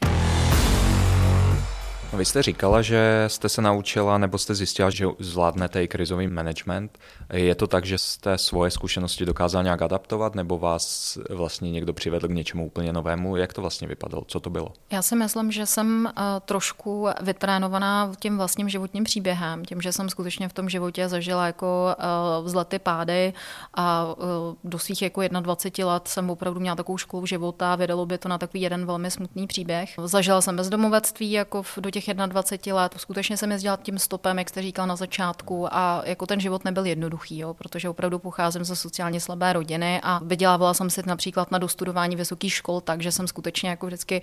Vy 2.13 2.25
jste 2.25 2.43
říkala, 2.43 2.83
že 2.83 3.25
jste 3.27 3.49
se 3.49 3.63
naučila 3.63 4.19
nebo 4.19 4.39
jste 4.39 4.55
zjistila, 4.55 4.91
že 4.91 5.07
zvládnete 5.19 5.85
i 5.85 5.89
krizový 5.89 6.29
management. 6.29 6.99
Je 7.33 7.55
to 7.55 7.67
tak, 7.67 7.85
že 7.85 7.99
jste 7.99 8.39
svoje 8.39 8.71
zkušenosti 8.71 9.25
dokázal 9.25 9.63
nějak 9.63 9.83
adaptovat 9.83 10.35
nebo 10.35 10.59
vás 10.59 11.19
vlastně 11.31 11.71
někdo 11.71 11.93
přivedl 11.93 12.29
k 12.29 12.31
něčemu 12.31 12.67
úplně 12.67 12.93
novému? 12.93 13.37
Jak 13.37 13.53
to 13.53 13.61
vlastně 13.61 13.89
vypadalo? 13.89 14.25
Co 14.29 14.41
to 14.41 14.51
bylo? 14.51 14.73
Já 14.91 15.03
si 15.03 15.17
myslím, 15.17 15.53
že 15.53 15.67
jsem 15.67 16.09
uh, 16.19 16.23
trošku 16.45 17.09
vytrénovaná 17.21 18.13
tím 18.19 18.37
vlastním 18.37 18.69
životním 18.69 19.05
příběhem, 19.05 19.65
tím, 19.65 19.81
že 19.81 19.93
jsem 19.93 20.09
skutečně 20.09 20.49
v 20.49 20.53
tom 20.53 20.69
životě 20.69 21.09
zažila 21.09 21.47
jako 21.47 21.97
vzlety 22.43 22.79
pády 22.79 23.33
a 23.75 24.05
uh, 24.05 24.25
do 24.65 24.79
svých 24.79 25.03
jako 25.03 25.23
21 25.29 25.93
let 25.93 26.09
jsem 26.09 26.31
opravdu 26.31 26.61
měla 26.61 26.77
takovou 26.77 26.99
školu 26.99 27.27
života, 27.27 27.77
vydalo 27.77 28.07
by 28.07 28.19
to 28.19 28.29
na 28.29 28.39
takový 28.39 28.61
jeden 28.61 28.87
velmi 28.87 29.11
smutný 29.11 29.47
příběh. 29.47 29.95
Zažila 30.05 30.41
jsem 30.41 30.57
bezdomovectví 30.57 31.33
jako 31.33 31.63
v, 31.63 31.79
do 31.79 31.91
těch 32.01 32.15
21 32.15 32.83
let. 32.83 32.95
Skutečně 32.97 33.37
jsem 33.37 33.53
jezdila 33.53 33.79
tím 33.83 33.99
stopem, 33.99 34.39
jak 34.39 34.49
jste 34.49 34.63
říkal 34.63 34.87
na 34.87 34.97
začátku, 34.97 35.75
a 35.75 36.03
jako 36.05 36.27
ten 36.27 36.41
život 36.41 36.65
nebyl 36.65 36.87
jednoduchý, 36.87 37.39
jo, 37.39 37.55
protože 37.55 37.89
opravdu 37.89 38.19
pocházím 38.19 38.65
ze 38.65 38.77
sociálně 38.77 39.21
slabé 39.21 39.53
rodiny 39.53 40.01
a 40.03 40.21
vydělávala 40.25 40.75
jsem 40.75 40.91
si 40.91 41.03
například 41.07 41.51
na 41.51 41.59
dostudování 41.59 42.17
vysokých 42.17 42.53
škol, 42.53 42.81
takže 42.81 43.13
jsem 43.13 43.29
skutečně 43.29 43.71
jako 43.71 43.87
vždycky, 43.87 44.23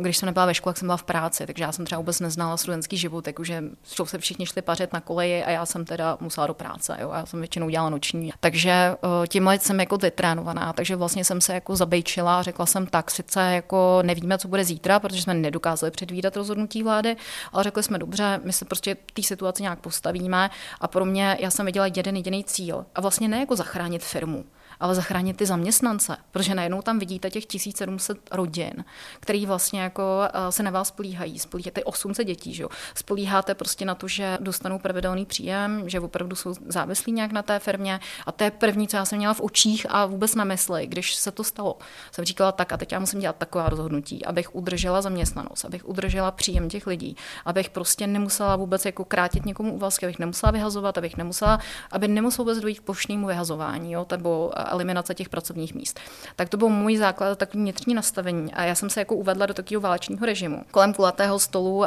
když 0.00 0.16
jsem 0.16 0.26
nebyla 0.26 0.46
ve 0.46 0.54
škole, 0.54 0.74
jsem 0.76 0.88
byla 0.88 0.96
v 0.96 1.02
práci, 1.02 1.46
takže 1.46 1.64
já 1.64 1.72
jsem 1.72 1.84
třeba 1.84 1.98
vůbec 1.98 2.20
neznala 2.20 2.56
studentský 2.56 2.96
život, 2.96 3.24
takže 3.24 3.64
se 4.04 4.18
všichni 4.18 4.46
šli 4.46 4.62
pařet 4.62 4.92
na 4.92 5.00
koleji 5.00 5.44
a 5.44 5.50
já 5.50 5.66
jsem 5.66 5.84
teda 5.84 6.18
musela 6.20 6.46
do 6.46 6.54
práce, 6.54 6.96
jo, 7.00 7.10
já 7.14 7.26
jsem 7.26 7.40
většinou 7.40 7.68
dělala 7.68 7.90
noční. 7.90 8.32
Takže 8.40 8.70
eh, 8.70 9.26
tímhle 9.28 9.58
jsem 9.58 9.80
jako 9.80 9.96
vytrénovaná, 9.96 10.72
takže 10.72 10.96
vlastně 10.96 11.24
jsem 11.24 11.40
se 11.40 11.54
jako 11.54 11.76
zabejčila 11.76 12.38
a 12.38 12.42
řekla 12.42 12.66
jsem 12.66 12.86
tak, 12.86 13.10
sice 13.10 13.40
jako 13.40 13.98
nevíme, 14.02 14.38
co 14.38 14.48
bude 14.48 14.64
zítra, 14.64 15.00
protože 15.00 15.22
jsme 15.22 15.34
nedokázali 15.34 15.90
předvídat 15.90 16.36
rozhodnutí 16.36 16.82
vlády, 16.82 17.07
vlády, 17.08 17.20
ale 17.52 17.64
řekli 17.64 17.82
jsme 17.82 17.98
dobře, 17.98 18.40
my 18.44 18.52
se 18.52 18.64
prostě 18.64 18.96
té 19.12 19.22
situaci 19.22 19.62
nějak 19.62 19.80
postavíme. 19.80 20.50
A 20.80 20.88
pro 20.88 21.04
mě 21.04 21.36
já 21.40 21.50
jsem 21.50 21.66
viděla 21.66 21.86
jeden 21.86 22.16
jediný 22.16 22.44
cíl. 22.44 22.86
A 22.94 23.00
vlastně 23.00 23.28
ne 23.28 23.40
jako 23.40 23.56
zachránit 23.56 24.04
firmu, 24.04 24.44
ale 24.80 24.94
zachránit 24.94 25.36
ty 25.36 25.46
zaměstnance, 25.46 26.16
protože 26.30 26.54
najednou 26.54 26.82
tam 26.82 26.98
vidíte 26.98 27.30
těch 27.30 27.46
1700 27.46 28.18
rodin, 28.30 28.84
který 29.20 29.46
vlastně 29.46 29.80
jako 29.80 30.02
eh, 30.24 30.52
se 30.52 30.62
na 30.62 30.70
vás 30.70 30.88
spolíhají, 30.88 31.38
spolíháte 31.38 31.84
800 31.84 32.26
dětí, 32.26 32.54
že 32.54 32.64
spolíháte 32.94 33.54
prostě 33.54 33.84
na 33.84 33.94
to, 33.94 34.08
že 34.08 34.38
dostanou 34.40 34.78
pravidelný 34.78 35.26
příjem, 35.26 35.88
že 35.88 36.00
opravdu 36.00 36.36
jsou 36.36 36.54
závislí 36.66 37.12
nějak 37.12 37.32
na 37.32 37.42
té 37.42 37.58
firmě. 37.58 38.00
A 38.26 38.32
to 38.32 38.44
je 38.44 38.50
první, 38.50 38.88
co 38.88 38.96
já 38.96 39.04
jsem 39.04 39.18
měla 39.18 39.34
v 39.34 39.40
očích 39.40 39.86
a 39.88 40.06
vůbec 40.06 40.34
na 40.34 40.44
mysli, 40.44 40.86
když 40.86 41.14
se 41.14 41.30
to 41.30 41.44
stalo. 41.44 41.78
Jsem 42.12 42.24
říkala 42.24 42.52
tak 42.52 42.72
a 42.72 42.76
teď 42.76 42.92
já 42.92 42.98
musím 42.98 43.20
dělat 43.20 43.36
taková 43.36 43.68
rozhodnutí, 43.68 44.24
abych 44.24 44.54
udržela 44.54 45.02
zaměstnanost, 45.02 45.64
abych 45.64 45.88
udržela 45.88 46.30
příjem 46.30 46.68
těch 46.68 46.86
lidí, 46.86 47.16
abych 47.44 47.70
prostě 47.70 48.06
nemusela 48.06 48.56
vůbec 48.56 48.84
jako 48.84 49.04
krátit 49.04 49.46
někomu 49.46 49.74
úvazky, 49.74 50.06
abych 50.06 50.18
nemusela 50.18 50.52
vyhazovat, 50.52 50.98
abych 50.98 51.16
nemusela, 51.16 51.58
aby 51.90 52.08
nemuselo 52.08 52.44
vůbec 52.44 52.58
dojít 52.60 52.80
k 52.80 52.82
plošnému 52.82 53.26
vyhazování, 53.26 53.92
jo, 53.92 54.06
nebo 54.10 54.52
eliminace 54.68 55.14
těch 55.14 55.28
pracovních 55.28 55.74
míst. 55.74 56.00
Tak 56.36 56.48
to 56.48 56.56
byl 56.56 56.68
můj 56.68 56.96
základ, 56.96 57.38
takový 57.38 57.62
vnitřní 57.62 57.94
nastavení. 57.94 58.54
A 58.54 58.62
já 58.64 58.74
jsem 58.74 58.90
se 58.90 59.00
jako 59.00 59.14
uvedla 59.14 59.46
do 59.46 59.54
takového 59.54 59.80
válečního 59.80 60.26
režimu. 60.26 60.64
Kolem 60.70 60.94
kulatého 60.94 61.38
stolu 61.38 61.84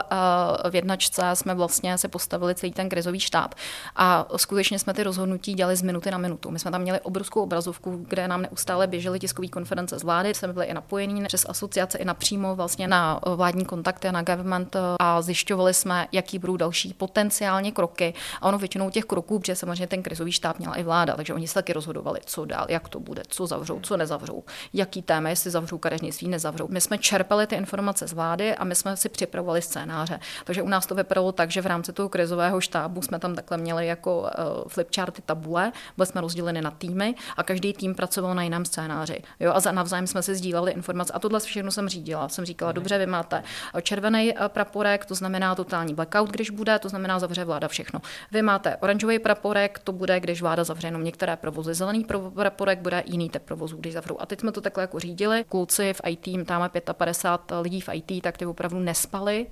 v 0.70 0.76
jednačce 0.76 1.22
jsme 1.34 1.56
vlastně 1.56 1.98
se 1.98 2.08
postavili 2.08 2.56
celý 2.56 2.72
ten 2.72 2.90
krizový 2.90 3.20
štáb. 3.20 3.54
A 3.96 4.28
skutečně 4.36 4.80
jsme 4.80 4.94
ty 4.94 5.04
rozhodnutí 5.04 5.54
dělali 5.54 5.76
z 5.76 5.82
minuty 5.82 6.12
na 6.12 6.18
minutu. 6.18 6.52
My 6.52 6.60
jsme 6.60 6.72
tam 6.72 6.82
měli 6.82 7.00
obrovskou 7.00 7.42
obrazovku, 7.44 8.06
kde 8.08 8.28
nám 8.28 8.42
neustále 8.42 8.88
běžely 8.88 9.20
tiskové 9.20 9.48
konference 9.48 10.00
z 10.00 10.04
vlády, 10.04 10.34
jsme 10.34 10.54
byli 10.54 10.66
i 10.66 10.74
napojení 10.74 11.24
přes 11.26 11.46
asociace 11.50 11.98
i 11.98 12.06
napřímo 12.06 12.56
vlastně 12.56 12.88
na 12.88 13.20
vládní 13.36 13.66
kontakty, 13.66 14.12
na 14.12 14.22
government 14.22 14.76
a 15.00 15.22
zjišťovali 15.22 15.74
jsme, 15.74 16.08
jaký 16.12 16.40
budou 16.40 16.58
další 16.58 16.94
potenciálně 16.94 17.72
kroky. 17.72 18.14
A 18.42 18.48
ono 18.48 18.58
většinou 18.58 18.90
těch 18.90 19.06
kroků, 19.06 19.40
protože 19.40 19.56
samozřejmě 19.56 19.88
ten 19.88 20.04
krizový 20.04 20.32
štáb 20.32 20.60
měla 20.60 20.76
i 20.76 20.84
vláda, 20.84 21.16
takže 21.16 21.34
oni 21.34 21.48
se 21.48 21.54
taky 21.54 21.74
rozhodovali, 21.74 22.20
co 22.26 22.46
dál, 22.46 22.66
jak 22.72 22.90
to 22.90 23.00
bude, 23.00 23.24
co 23.28 23.48
zavřou, 23.48 23.80
co 23.80 23.98
nezavřou, 23.98 24.44
jaký 24.74 25.02
téma, 25.02 25.30
jestli 25.30 25.52
zavřou 25.52 25.78
kadeřnictví, 25.78 26.28
nezavřou. 26.28 26.68
My 26.70 26.82
jsme 26.82 26.98
čerpali 26.98 27.48
ty 27.48 27.56
informace 27.56 28.08
z 28.08 28.14
vlády 28.14 28.56
a 28.56 28.64
my 28.64 28.76
jsme 28.76 28.98
si 28.98 29.10
připravovali 29.10 29.62
scénáře. 29.62 30.20
Takže 30.46 30.62
u 30.62 30.68
nás 30.68 30.86
to 30.86 30.96
vypadalo 30.96 31.32
tak, 31.32 31.52
že 31.52 31.62
v 31.62 31.66
rámci 31.66 31.94
toho 31.94 32.10
krizového 32.10 32.62
štábu 32.62 33.02
jsme 33.02 33.20
tam 33.20 33.36
takhle 33.36 33.58
měli 33.58 33.88
jako 33.88 34.20
uh, 34.20 34.28
flipcharty 34.68 35.22
tabule, 35.22 35.72
byli 35.98 36.08
jsme 36.08 36.22
rozděleni 36.22 36.62
na 36.62 36.72
týmy 36.72 37.16
a 37.38 37.44
každý 37.44 37.74
tým 37.74 37.96
pracoval 37.96 38.36
na 38.36 38.44
jiném 38.44 38.66
scénáři. 38.66 39.22
Jo, 39.40 39.52
a 39.54 39.60
za 39.60 39.72
navzájem 39.72 40.08
jsme 40.08 40.22
si 40.24 40.36
sdíleli 40.36 40.72
informace. 40.72 41.14
A 41.14 41.20
tohle 41.20 41.40
všechno 41.40 41.72
jsem 41.72 41.90
řídila. 41.90 42.30
Jsem 42.30 42.46
říkala, 42.46 42.72
dobře, 42.72 42.98
vy 42.98 43.06
máte 43.06 43.44
červený 43.82 44.34
eh, 44.38 44.50
praporek, 44.50 45.06
to 45.06 45.16
znamená 45.16 45.56
totální 45.56 45.94
blackout, 45.94 46.30
když 46.30 46.50
bude, 46.50 46.80
to 46.80 46.90
znamená 46.90 47.20
zavře 47.20 47.46
vláda 47.46 47.68
všechno. 47.68 48.02
Vy 48.32 48.42
máte 48.42 48.78
oranžový 48.78 49.20
praporek, 49.20 49.80
to 49.80 49.92
bude, 49.92 50.20
když 50.20 50.42
vláda 50.42 50.64
zavře 50.64 50.88
jenom 50.88 51.04
některé 51.04 51.36
provozy. 51.36 51.74
Zelený 51.74 52.06
praporek 52.36 52.61
bude 52.80 53.04
jiný 53.06 53.30
typ 53.30 53.44
provozu, 53.44 53.78
když 53.78 53.94
zavřou. 53.94 54.18
A 54.20 54.26
teď 54.26 54.40
jsme 54.40 54.52
to 54.52 54.62
takhle 54.62 54.84
jako 54.84 55.00
řídili. 55.00 55.46
Kluci 55.50 55.94
v 55.94 56.02
IT, 56.08 56.48
tam 56.48 56.70
55 56.94 57.60
lidí 57.60 57.82
v 57.82 57.90
IT, 57.94 58.24
tak 58.24 58.38
ty 58.38 58.46
opravdu 58.46 58.80
nespali 58.80 59.48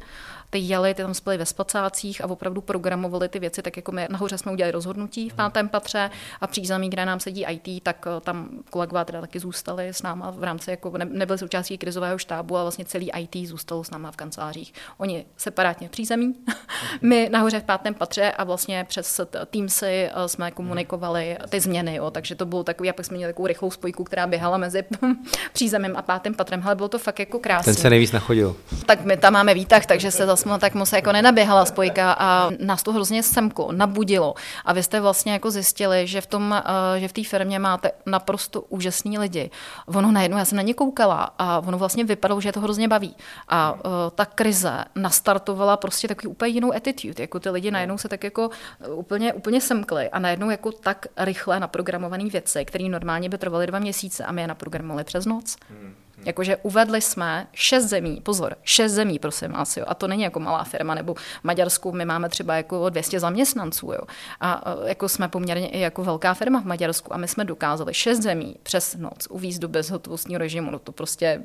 ty 0.50 0.58
jeli, 0.60 0.94
ty 0.94 1.01
tam 1.01 1.13
spali 1.13 1.38
ve 1.38 1.46
spacácích 1.46 2.24
a 2.24 2.27
opravdu 2.29 2.62
programovali 2.62 3.29
ty 3.29 3.39
věci, 3.39 3.62
tak 3.62 3.77
jako 3.77 3.91
my 3.91 4.08
nahoře 4.10 4.38
jsme 4.38 4.51
udělali 4.51 4.72
rozhodnutí 4.72 5.29
v 5.29 5.34
pátém 5.34 5.70
patře 5.70 6.12
a 6.41 6.48
přízemí, 6.48 6.89
kde 6.89 7.06
nám 7.06 7.20
sedí 7.20 7.46
IT, 7.50 7.84
tak 7.84 8.08
eh, 8.08 8.22
tam 8.22 8.50
kolegové 8.70 9.06
teda 9.06 9.22
taky 9.22 9.39
zůstali 9.39 9.88
s 9.88 10.01
náma 10.01 10.32
v 10.32 10.44
rámci, 10.44 10.72
jako 10.72 10.98
ne, 10.98 11.06
nebyli 11.06 11.39
součástí 11.39 11.77
krizového 11.77 12.18
štábu, 12.18 12.56
ale 12.56 12.63
vlastně 12.63 12.86
celý 12.86 13.12
IT 13.18 13.48
zůstalo 13.48 13.84
s 13.84 13.91
náma 13.91 14.12
v 14.12 14.15
kancelářích. 14.15 14.74
Oni 14.98 15.25
separátně 15.38 15.88
v 15.88 15.91
přízemí, 15.91 16.36
my 17.01 17.29
nahoře 17.32 17.60
v 17.60 17.63
pátém 17.63 17.94
patře 17.94 18.32
a 18.32 18.44
vlastně 18.44 18.86
přes 18.89 19.22
Teamsy 19.51 19.86
eh, 19.86 20.27
jsme 20.27 20.51
komunikovali 20.51 21.38
ty 21.50 21.60
změny, 21.60 21.96
jo, 21.96 22.12
takže 22.12 22.36
to 22.36 22.46
bylo 22.46 22.63
takový, 22.63 22.89
a 22.89 22.94
pak 22.94 23.06
jsme 23.06 23.18
měli 23.18 23.34
takovou 23.34 23.48
rychlou 23.48 23.72
spojku, 23.72 24.03
která 24.03 24.27
běhala 24.27 24.58
mezi 24.58 24.84
přízemím 25.53 25.98
a 25.98 26.01
pátým 26.01 26.34
patrem, 26.34 26.62
ale 26.65 26.75
bylo 26.75 26.89
to 26.89 27.00
fakt 27.00 27.20
jako 27.20 27.39
krásné. 27.39 27.74
Ten 27.74 27.82
se 27.82 27.89
nejvíc 27.89 28.12
nachodil. 28.12 28.56
Tak 28.86 29.06
my 29.06 29.18
tam 29.18 29.34
máme 29.34 29.53
výtah, 29.53 29.86
takže 29.86 30.12
se 30.12 30.25
zase 30.25 30.38
tak 30.60 30.74
moc 30.74 30.91
jako 30.91 31.12
nenaběhala 31.12 31.65
spojka 31.65 32.15
a 32.19 32.50
nás 32.60 32.84
to 32.84 32.91
hrozně 32.91 33.24
semklo, 33.24 33.72
nabudilo. 33.72 34.34
A 34.65 34.74
vy 34.74 34.84
jste 34.84 35.00
vlastně 35.00 35.34
jako 35.34 35.51
zjistili, 35.51 36.08
že 36.08 36.22
v 36.22 36.25
tom, 36.27 36.63
eh, 36.65 37.00
že 37.00 37.08
v 37.08 37.13
té 37.13 37.24
firmě 37.24 37.60
máte 37.60 37.91
naprosto 38.05 38.62
úžasní 38.62 39.17
lidi. 39.19 39.50
Ono 39.86 40.12
najednou, 40.12 40.38
já 40.38 40.46
jsem 40.46 40.55
na 40.55 40.62
ně 40.62 40.74
koukala 40.74 41.29
a 41.39 41.60
ono 41.60 41.77
vlastně 41.77 42.03
vypadalo, 42.03 42.41
že 42.41 42.50
je 42.50 42.53
to 42.53 42.60
hrozně 42.60 42.88
baví. 42.88 43.15
A 43.48 43.74
uh, 43.74 43.79
ta 44.15 44.25
krize 44.25 44.86
nastartovala 44.96 45.77
prostě 45.77 46.08
takový 46.08 46.27
úplně 46.27 46.51
jinou 46.51 46.74
attitude. 46.74 47.24
Jako 47.24 47.39
ty 47.39 47.50
lidi 47.50 47.72
najednou 47.72 47.98
se 47.98 48.08
tak 48.08 48.24
jako 48.24 48.50
úplně, 48.93 49.34
úplně 49.34 49.62
semkli 49.62 50.10
a 50.10 50.19
najednou 50.19 50.50
jako 50.50 50.72
tak 50.72 51.05
rychle 51.17 51.60
naprogramované 51.60 52.29
věci, 52.29 52.65
které 52.65 52.89
normálně 52.89 53.29
by 53.29 53.38
trvaly 53.38 53.67
dva 53.67 53.79
měsíce 53.79 54.25
a 54.25 54.31
my 54.31 54.41
je 54.41 54.48
naprogramovali 54.48 55.03
přes 55.03 55.25
noc. 55.25 55.55
Hmm. 55.69 55.96
Jakože 56.25 56.57
uvedli 56.57 57.01
jsme 57.01 57.47
šest 57.53 57.85
zemí, 57.85 58.21
pozor, 58.21 58.55
šest 58.63 58.91
zemí, 58.91 59.19
prosím 59.19 59.51
vás, 59.51 59.77
jo. 59.77 59.85
A 59.88 59.93
to 59.95 60.07
není 60.07 60.23
jako 60.23 60.39
malá 60.39 60.63
firma, 60.63 60.95
nebo 60.95 61.13
v 61.13 61.43
Maďarsku 61.43 61.91
my 61.91 62.05
máme 62.05 62.29
třeba 62.29 62.55
jako 62.55 62.89
200 62.89 63.19
zaměstnanců, 63.19 63.85
jo. 63.85 64.01
A 64.41 64.63
e, 64.85 64.89
jako 64.89 65.09
jsme 65.09 65.27
poměrně 65.27 65.67
i 65.67 65.79
jako 65.79 66.03
velká 66.03 66.33
firma 66.33 66.61
v 66.61 66.65
Maďarsku 66.65 67.13
a 67.13 67.17
my 67.17 67.27
jsme 67.27 67.45
dokázali 67.45 67.93
šest 67.93 68.21
zemí 68.21 68.55
přes 68.63 68.95
noc 68.95 69.27
uvízt 69.29 69.59
do 69.59 69.67
bezhotovostního 69.67 70.39
režimu. 70.39 70.71
No 70.71 70.79
to 70.79 70.91
prostě, 70.91 71.41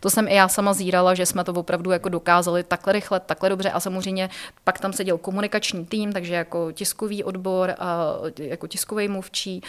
to 0.00 0.10
jsem 0.10 0.28
i 0.28 0.34
já 0.34 0.48
sama 0.48 0.74
zírala, 0.74 1.14
že 1.14 1.26
jsme 1.26 1.44
to 1.44 1.52
opravdu 1.52 1.90
jako 1.90 2.08
dokázali 2.08 2.62
takhle 2.62 2.92
rychle, 2.92 3.20
takhle 3.20 3.48
dobře 3.48 3.70
a 3.70 3.80
samozřejmě 3.80 4.30
pak 4.64 4.80
tam 4.80 4.92
seděl 4.92 5.18
komunikační 5.18 5.86
tým, 5.86 6.12
takže 6.12 6.34
jako 6.34 6.72
tiskový 6.72 7.24
odbor, 7.24 7.74
jako 8.38 8.66
tiskový 8.66 9.08
mluvčí, 9.08 9.62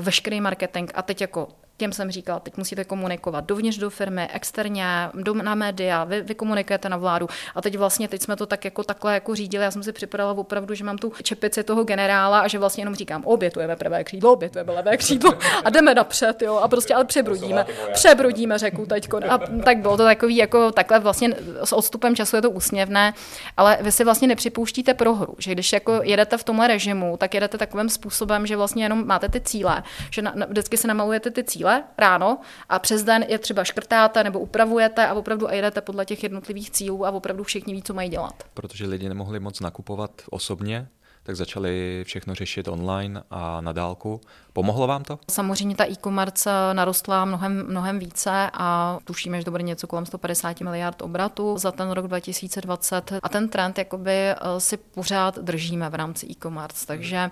veškerý 0.00 0.40
marketing 0.40 0.90
a 0.94 1.02
teď 1.02 1.20
jako 1.20 1.48
těm 1.76 1.92
jsem 1.92 2.10
říkala, 2.10 2.40
teď 2.40 2.56
musíte 2.56 2.84
komunikovat 2.84 3.44
dovnitř 3.44 3.78
do 3.78 3.90
firmy, 3.90 4.28
externě, 4.32 4.86
do, 5.14 5.34
na 5.34 5.54
média, 5.54 6.04
vy, 6.04 6.20
vy 6.20 6.34
komunikujete 6.34 6.88
na 6.88 6.96
vládu. 6.96 7.28
A 7.54 7.62
teď 7.62 7.78
vlastně, 7.78 8.08
teď 8.08 8.22
jsme 8.22 8.36
to 8.36 8.46
tak 8.46 8.64
jako 8.64 8.82
takhle 8.82 9.14
jako 9.14 9.34
řídili. 9.34 9.64
Já 9.64 9.70
jsem 9.70 9.82
si 9.82 9.92
připadala 9.92 10.32
opravdu, 10.32 10.74
že 10.74 10.84
mám 10.84 10.98
tu 10.98 11.12
čepici 11.22 11.62
toho 11.62 11.84
generála 11.84 12.40
a 12.40 12.48
že 12.48 12.58
vlastně 12.58 12.80
jenom 12.80 12.94
říkám, 12.94 13.24
obětujeme 13.24 13.76
pravé 13.76 14.04
křídlo, 14.04 14.32
obětujeme 14.32 14.72
levé 14.72 14.96
křídlo 14.96 15.34
a 15.64 15.70
jdeme 15.70 15.94
napřed, 15.94 16.42
jo, 16.42 16.56
a 16.56 16.68
prostě 16.68 16.94
ale 16.94 17.04
přebrodíme, 17.04 17.66
přebrodíme 17.92 18.58
řeku 18.58 18.86
teď. 18.86 19.08
A 19.28 19.38
tak 19.38 19.78
bylo 19.78 19.96
to 19.96 20.04
takový, 20.04 20.36
jako 20.36 20.72
takhle 20.72 20.98
vlastně 21.00 21.34
s 21.64 21.72
odstupem 21.72 22.16
času 22.16 22.36
je 22.36 22.42
to 22.42 22.50
úsměvné, 22.50 23.14
ale 23.56 23.78
vy 23.80 23.92
si 23.92 24.04
vlastně 24.04 24.28
nepřipouštíte 24.28 24.94
prohru, 24.94 25.34
že 25.38 25.52
když 25.52 25.72
jako 25.72 26.00
jedete 26.02 26.38
v 26.38 26.44
tomhle 26.44 26.66
režimu, 26.66 27.16
tak 27.16 27.34
jedete 27.34 27.58
takovým 27.58 27.88
způsobem, 27.88 28.46
že 28.46 28.56
vlastně 28.56 28.84
jenom 28.84 29.06
máte 29.06 29.28
ty 29.28 29.40
cíle, 29.40 29.82
že 30.10 30.22
na, 30.22 30.32
na, 30.34 30.46
vždycky 30.46 30.76
se 30.76 30.88
namalujete 30.88 31.30
ty 31.30 31.44
cíle 31.44 31.61
cíle 31.62 31.84
ráno 31.98 32.38
a 32.68 32.78
přes 32.78 33.04
den 33.04 33.24
je 33.28 33.38
třeba 33.38 33.64
škrtáte 33.64 34.24
nebo 34.24 34.40
upravujete 34.40 35.06
a 35.06 35.14
opravdu 35.14 35.48
a 35.48 35.52
jedete 35.52 35.80
podle 35.80 36.04
těch 36.04 36.22
jednotlivých 36.22 36.70
cílů 36.70 37.06
a 37.06 37.10
opravdu 37.10 37.44
všichni 37.44 37.74
ví, 37.74 37.82
co 37.82 37.94
mají 37.94 38.10
dělat. 38.10 38.42
Protože 38.54 38.86
lidi 38.86 39.08
nemohli 39.08 39.40
moc 39.40 39.60
nakupovat 39.60 40.10
osobně, 40.30 40.88
tak 41.22 41.36
začali 41.36 42.02
všechno 42.06 42.34
řešit 42.34 42.68
online 42.68 43.22
a 43.30 43.60
na 43.60 43.72
dálku. 43.72 44.20
Pomohlo 44.52 44.86
vám 44.86 45.04
to? 45.04 45.18
Samozřejmě 45.30 45.76
ta 45.76 45.90
e-commerce 45.90 46.50
narostla 46.72 47.24
mnohem, 47.24 47.66
mnohem 47.68 47.98
více 47.98 48.50
a 48.52 48.98
tušíme, 49.04 49.38
že 49.38 49.44
to 49.44 49.50
bude 49.50 49.62
něco 49.62 49.86
kolem 49.86 50.06
150 50.06 50.60
miliard 50.60 51.02
obratu 51.02 51.58
za 51.58 51.72
ten 51.72 51.90
rok 51.90 52.06
2020 52.06 53.12
a 53.22 53.28
ten 53.28 53.48
trend 53.48 53.78
jakoby 53.78 54.12
eh, 54.12 54.36
si 54.58 54.76
pořád 54.76 55.38
držíme 55.38 55.90
v 55.90 55.94
rámci 55.94 56.26
e-commerce, 56.30 56.86
takže 56.86 57.30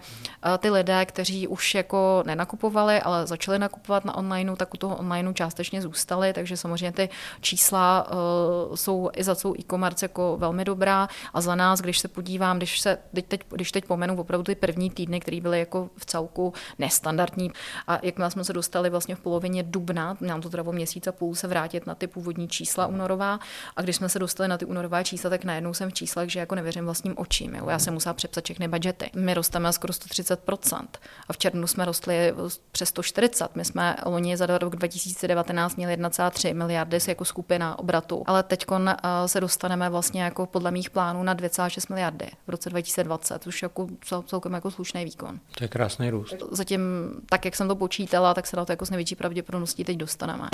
eh, 0.54 0.58
ty 0.58 0.70
lidé, 0.70 1.06
kteří 1.06 1.48
už 1.48 1.74
jako 1.74 2.22
nenakupovali, 2.26 3.00
ale 3.00 3.26
začali 3.26 3.58
nakupovat 3.58 4.04
na 4.04 4.16
onlineu, 4.16 4.56
tak 4.56 4.74
u 4.74 4.76
toho 4.76 4.96
onlineu 4.96 5.32
částečně 5.32 5.82
zůstali, 5.82 6.32
takže 6.32 6.56
samozřejmě 6.56 6.92
ty 6.92 7.08
čísla 7.40 8.06
uh, 8.10 8.74
jsou 8.74 9.10
i 9.16 9.24
za 9.24 9.34
celou 9.34 9.54
e-commerce 9.58 10.04
jako 10.04 10.36
velmi 10.36 10.64
dobrá. 10.64 11.08
A 11.34 11.40
za 11.40 11.54
nás, 11.54 11.80
když 11.80 11.98
se 11.98 12.08
podívám, 12.08 12.56
když 12.56 12.80
se 12.80 12.98
teď, 13.28 13.40
když 13.50 13.72
teď 13.72 13.84
pomenu 13.84 14.16
opravdu 14.20 14.44
ty 14.44 14.54
první 14.54 14.90
týdny, 14.90 15.20
které 15.20 15.40
byly 15.40 15.58
jako 15.58 15.90
v 15.96 16.06
celku 16.06 16.52
nestandardní, 16.78 17.09
standardní. 17.10 17.50
A 17.86 17.98
jakmile 18.02 18.30
jsme 18.30 18.44
se 18.44 18.52
dostali 18.52 18.90
vlastně 18.90 19.14
v 19.14 19.20
polovině 19.20 19.62
dubna, 19.62 20.16
nám 20.20 20.40
to 20.40 20.50
trvalo 20.50 20.72
měsíc 20.72 21.06
a 21.06 21.12
půl 21.12 21.34
se 21.34 21.48
vrátit 21.48 21.86
na 21.86 21.94
ty 21.94 22.06
původní 22.06 22.48
čísla 22.48 22.86
únorová. 22.86 23.40
A 23.76 23.82
když 23.82 23.96
jsme 23.96 24.08
se 24.08 24.18
dostali 24.18 24.48
na 24.48 24.58
ty 24.58 24.64
únorová 24.64 25.02
čísla, 25.02 25.30
tak 25.30 25.44
najednou 25.44 25.74
jsem 25.74 25.90
v 25.90 25.92
číslech, 25.92 26.30
že 26.30 26.40
jako 26.40 26.54
nevěřím 26.54 26.84
vlastním 26.84 27.14
očím. 27.16 27.54
Jo. 27.54 27.70
Já 27.70 27.78
jsem 27.78 27.94
musela 27.94 28.14
přepsat 28.14 28.44
všechny 28.44 28.68
budžety. 28.68 29.10
My 29.16 29.34
rosteme 29.34 29.72
skoro 29.72 29.92
130%. 29.92 30.86
A 31.28 31.32
v 31.32 31.38
červnu 31.38 31.66
jsme 31.66 31.84
rostli 31.84 32.34
přes 32.72 32.88
140. 32.88 33.56
My 33.56 33.64
jsme 33.64 33.96
loni 34.06 34.36
za 34.36 34.46
rok 34.46 34.76
2019 34.76 35.76
měli 35.76 35.96
1,3 35.96 36.54
miliardy 36.54 36.98
jako 37.08 37.24
skupina 37.24 37.78
obratu. 37.78 38.22
Ale 38.26 38.42
teď 38.42 38.66
eh, 38.70 38.94
se 39.26 39.40
dostaneme 39.40 39.90
vlastně 39.90 40.22
jako 40.22 40.46
podle 40.46 40.70
mých 40.70 40.90
plánů 40.90 41.22
na 41.22 41.34
2,6 41.34 41.86
miliardy 41.90 42.30
v 42.46 42.50
roce 42.50 42.70
2020, 42.70 43.42
což 43.42 43.62
jako 43.62 43.86
celkem 44.26 44.52
jako 44.52 44.70
slušný 44.70 45.04
výkon. 45.04 45.40
To 45.58 45.64
je 45.64 45.68
krásný 45.68 46.10
růst. 46.10 46.34
Zatím 46.50 46.80
tak, 47.28 47.44
jak 47.44 47.56
jsem 47.56 47.68
to 47.68 47.76
počítala, 47.76 48.34
tak 48.34 48.46
se 48.46 48.56
na 48.56 48.64
to 48.64 48.72
jako 48.72 48.86
s 48.86 48.90
největší 48.90 49.14
pravděpodobností 49.14 49.84
teď 49.84 49.96
dostaneme. 49.96 50.48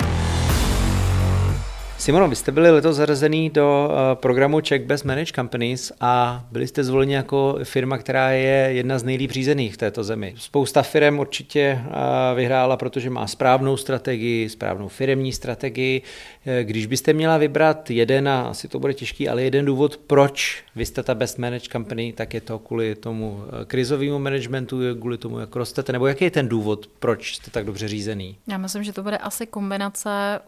Simono, 1.97 2.27
vy 2.27 2.35
jste 2.35 2.51
byli 2.51 2.71
letos 2.71 2.95
zařazený 2.95 3.49
do 3.49 3.89
eh, 3.91 4.15
programu 4.15 4.61
Czech 4.61 4.85
Best 4.85 5.05
Managed 5.05 5.35
Companies 5.35 5.91
a 5.99 6.43
byli 6.51 6.67
jste 6.67 6.83
zvoleni 6.83 7.13
jako 7.13 7.59
firma, 7.63 7.97
která 7.97 8.29
je 8.31 8.69
jedna 8.73 8.99
z 8.99 9.03
nejlíp 9.03 9.31
řízených 9.31 9.73
v 9.73 9.77
této 9.77 10.03
zemi. 10.03 10.33
Spousta 10.37 10.81
firm 10.81 11.19
určitě 11.19 11.59
eh, 11.61 12.35
vyhrála, 12.35 12.77
protože 12.77 13.09
má 13.09 13.27
správnou 13.27 13.77
strategii, 13.77 14.49
správnou 14.49 14.87
firemní 14.87 15.33
strategii. 15.33 16.01
Eh, 16.45 16.63
když 16.63 16.85
byste 16.85 17.13
měla 17.13 17.37
vybrat 17.37 17.89
jeden, 17.89 18.29
a 18.29 18.41
asi 18.41 18.67
to 18.67 18.79
bude 18.79 18.93
těžký, 18.93 19.29
ale 19.29 19.43
jeden 19.43 19.65
důvod, 19.65 19.97
proč 19.97 20.63
vy 20.75 20.85
jste 20.85 21.03
ta 21.03 21.15
Best 21.15 21.37
Managed 21.37 21.71
Company, 21.71 22.13
tak 22.13 22.33
je 22.33 22.41
to 22.41 22.59
kvůli 22.59 22.95
tomu 22.95 23.43
krizovému 23.67 24.19
managementu, 24.19 24.79
kvůli 24.99 25.17
tomu, 25.17 25.39
jak 25.39 25.55
rostete, 25.55 25.91
nebo 25.91 26.07
jaký 26.07 26.23
je 26.23 26.31
ten 26.31 26.47
důvod, 26.47 26.87
proč 26.99 27.35
jste 27.35 27.51
tak 27.51 27.65
dobře 27.65 27.87
řízený? 27.87 28.37
Já 28.47 28.57
myslím, 28.57 28.83
že 28.83 28.93
to 28.93 29.03
bude 29.03 29.17
asi 29.17 29.45
kombinace 29.45 30.39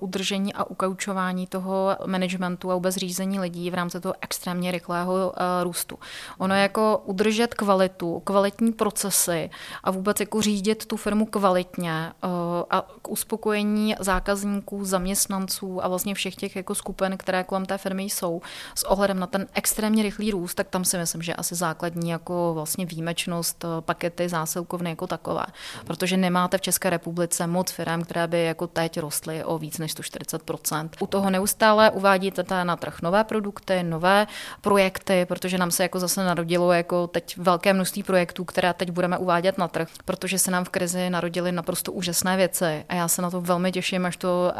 udržení 0.00 0.54
a 0.54 0.64
ukaučování 0.64 0.93
zjednodušování 0.94 1.46
toho 1.46 1.96
managementu 2.06 2.70
a 2.70 2.74
vůbec 2.74 2.96
řízení 2.96 3.40
lidí 3.40 3.70
v 3.70 3.74
rámci 3.74 4.00
toho 4.00 4.14
extrémně 4.20 4.70
rychlého 4.70 5.12
uh, 5.12 5.32
růstu. 5.62 5.98
Ono 6.38 6.54
je 6.54 6.62
jako 6.62 7.02
udržet 7.04 7.54
kvalitu, 7.54 8.20
kvalitní 8.20 8.72
procesy 8.72 9.50
a 9.84 9.90
vůbec 9.90 10.20
jako 10.20 10.42
řídit 10.42 10.86
tu 10.86 10.96
firmu 10.96 11.26
kvalitně 11.26 12.12
uh, 12.24 12.30
a 12.70 12.82
k 13.02 13.08
uspokojení 13.08 13.94
zákazníků, 14.00 14.84
zaměstnanců 14.84 15.84
a 15.84 15.88
vlastně 15.88 16.14
všech 16.14 16.34
těch 16.36 16.56
jako 16.56 16.74
skupin, 16.74 17.16
které 17.16 17.44
kolem 17.44 17.66
té 17.66 17.78
firmy 17.78 18.02
jsou, 18.02 18.42
s 18.74 18.82
ohledem 18.82 19.18
na 19.18 19.26
ten 19.26 19.46
extrémně 19.54 20.02
rychlý 20.02 20.30
růst, 20.30 20.54
tak 20.54 20.68
tam 20.68 20.84
si 20.84 20.98
myslím, 20.98 21.22
že 21.22 21.34
asi 21.34 21.54
základní 21.54 22.10
jako 22.10 22.54
vlastně 22.54 22.86
výjimečnost 22.86 23.64
eh, 23.64 23.68
pakety 23.80 24.28
zásilkovny 24.28 24.90
jako 24.90 25.06
takové. 25.06 25.46
Protože 25.86 26.16
nemáte 26.16 26.58
v 26.58 26.60
České 26.60 26.90
republice 26.90 27.46
moc 27.46 27.70
firm, 27.70 28.02
které 28.02 28.26
by 28.26 28.44
jako 28.44 28.66
teď 28.66 29.00
rostly 29.00 29.44
o 29.44 29.58
víc 29.58 29.78
než 29.78 29.92
140 29.92 30.42
u 31.00 31.06
toho 31.06 31.30
neustále 31.30 31.90
uvádíte 31.90 32.44
na 32.64 32.76
trh 32.76 33.02
nové 33.02 33.24
produkty, 33.24 33.82
nové 33.82 34.26
projekty, 34.60 35.26
protože 35.28 35.58
nám 35.58 35.70
se 35.70 35.82
jako 35.82 36.00
zase 36.00 36.24
narodilo 36.24 36.72
jako 36.72 37.06
teď 37.06 37.36
velké 37.38 37.72
množství 37.72 38.02
projektů, 38.02 38.44
které 38.44 38.74
teď 38.74 38.90
budeme 38.90 39.18
uvádět 39.18 39.58
na 39.58 39.68
trh, 39.68 39.88
protože 40.04 40.38
se 40.38 40.50
nám 40.50 40.64
v 40.64 40.68
krizi 40.68 41.10
narodily 41.10 41.52
naprosto 41.52 41.92
úžasné 41.92 42.36
věci 42.36 42.84
a 42.88 42.94
já 42.94 43.08
se 43.08 43.22
na 43.22 43.30
to 43.30 43.40
velmi 43.40 43.72
těším, 43.72 44.06
až 44.06 44.16
to 44.16 44.52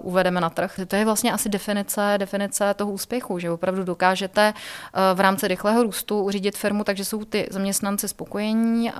uh, 0.00 0.08
uvedeme 0.10 0.40
na 0.40 0.50
trh. 0.50 0.80
To 0.86 0.96
je 0.96 1.04
vlastně 1.04 1.32
asi 1.32 1.48
definice, 1.48 2.14
definice 2.16 2.74
toho 2.74 2.92
úspěchu, 2.92 3.38
že 3.38 3.50
opravdu 3.50 3.84
dokážete 3.84 4.54
uh, 4.54 5.18
v 5.18 5.20
rámci 5.20 5.48
rychlého 5.48 5.82
růstu 5.82 6.22
uřídit 6.22 6.56
firmu, 6.56 6.84
takže 6.84 7.04
jsou 7.04 7.24
ty 7.24 7.48
zaměstnanci 7.50 8.08
spokojení, 8.08 8.90
uh, 8.90 8.96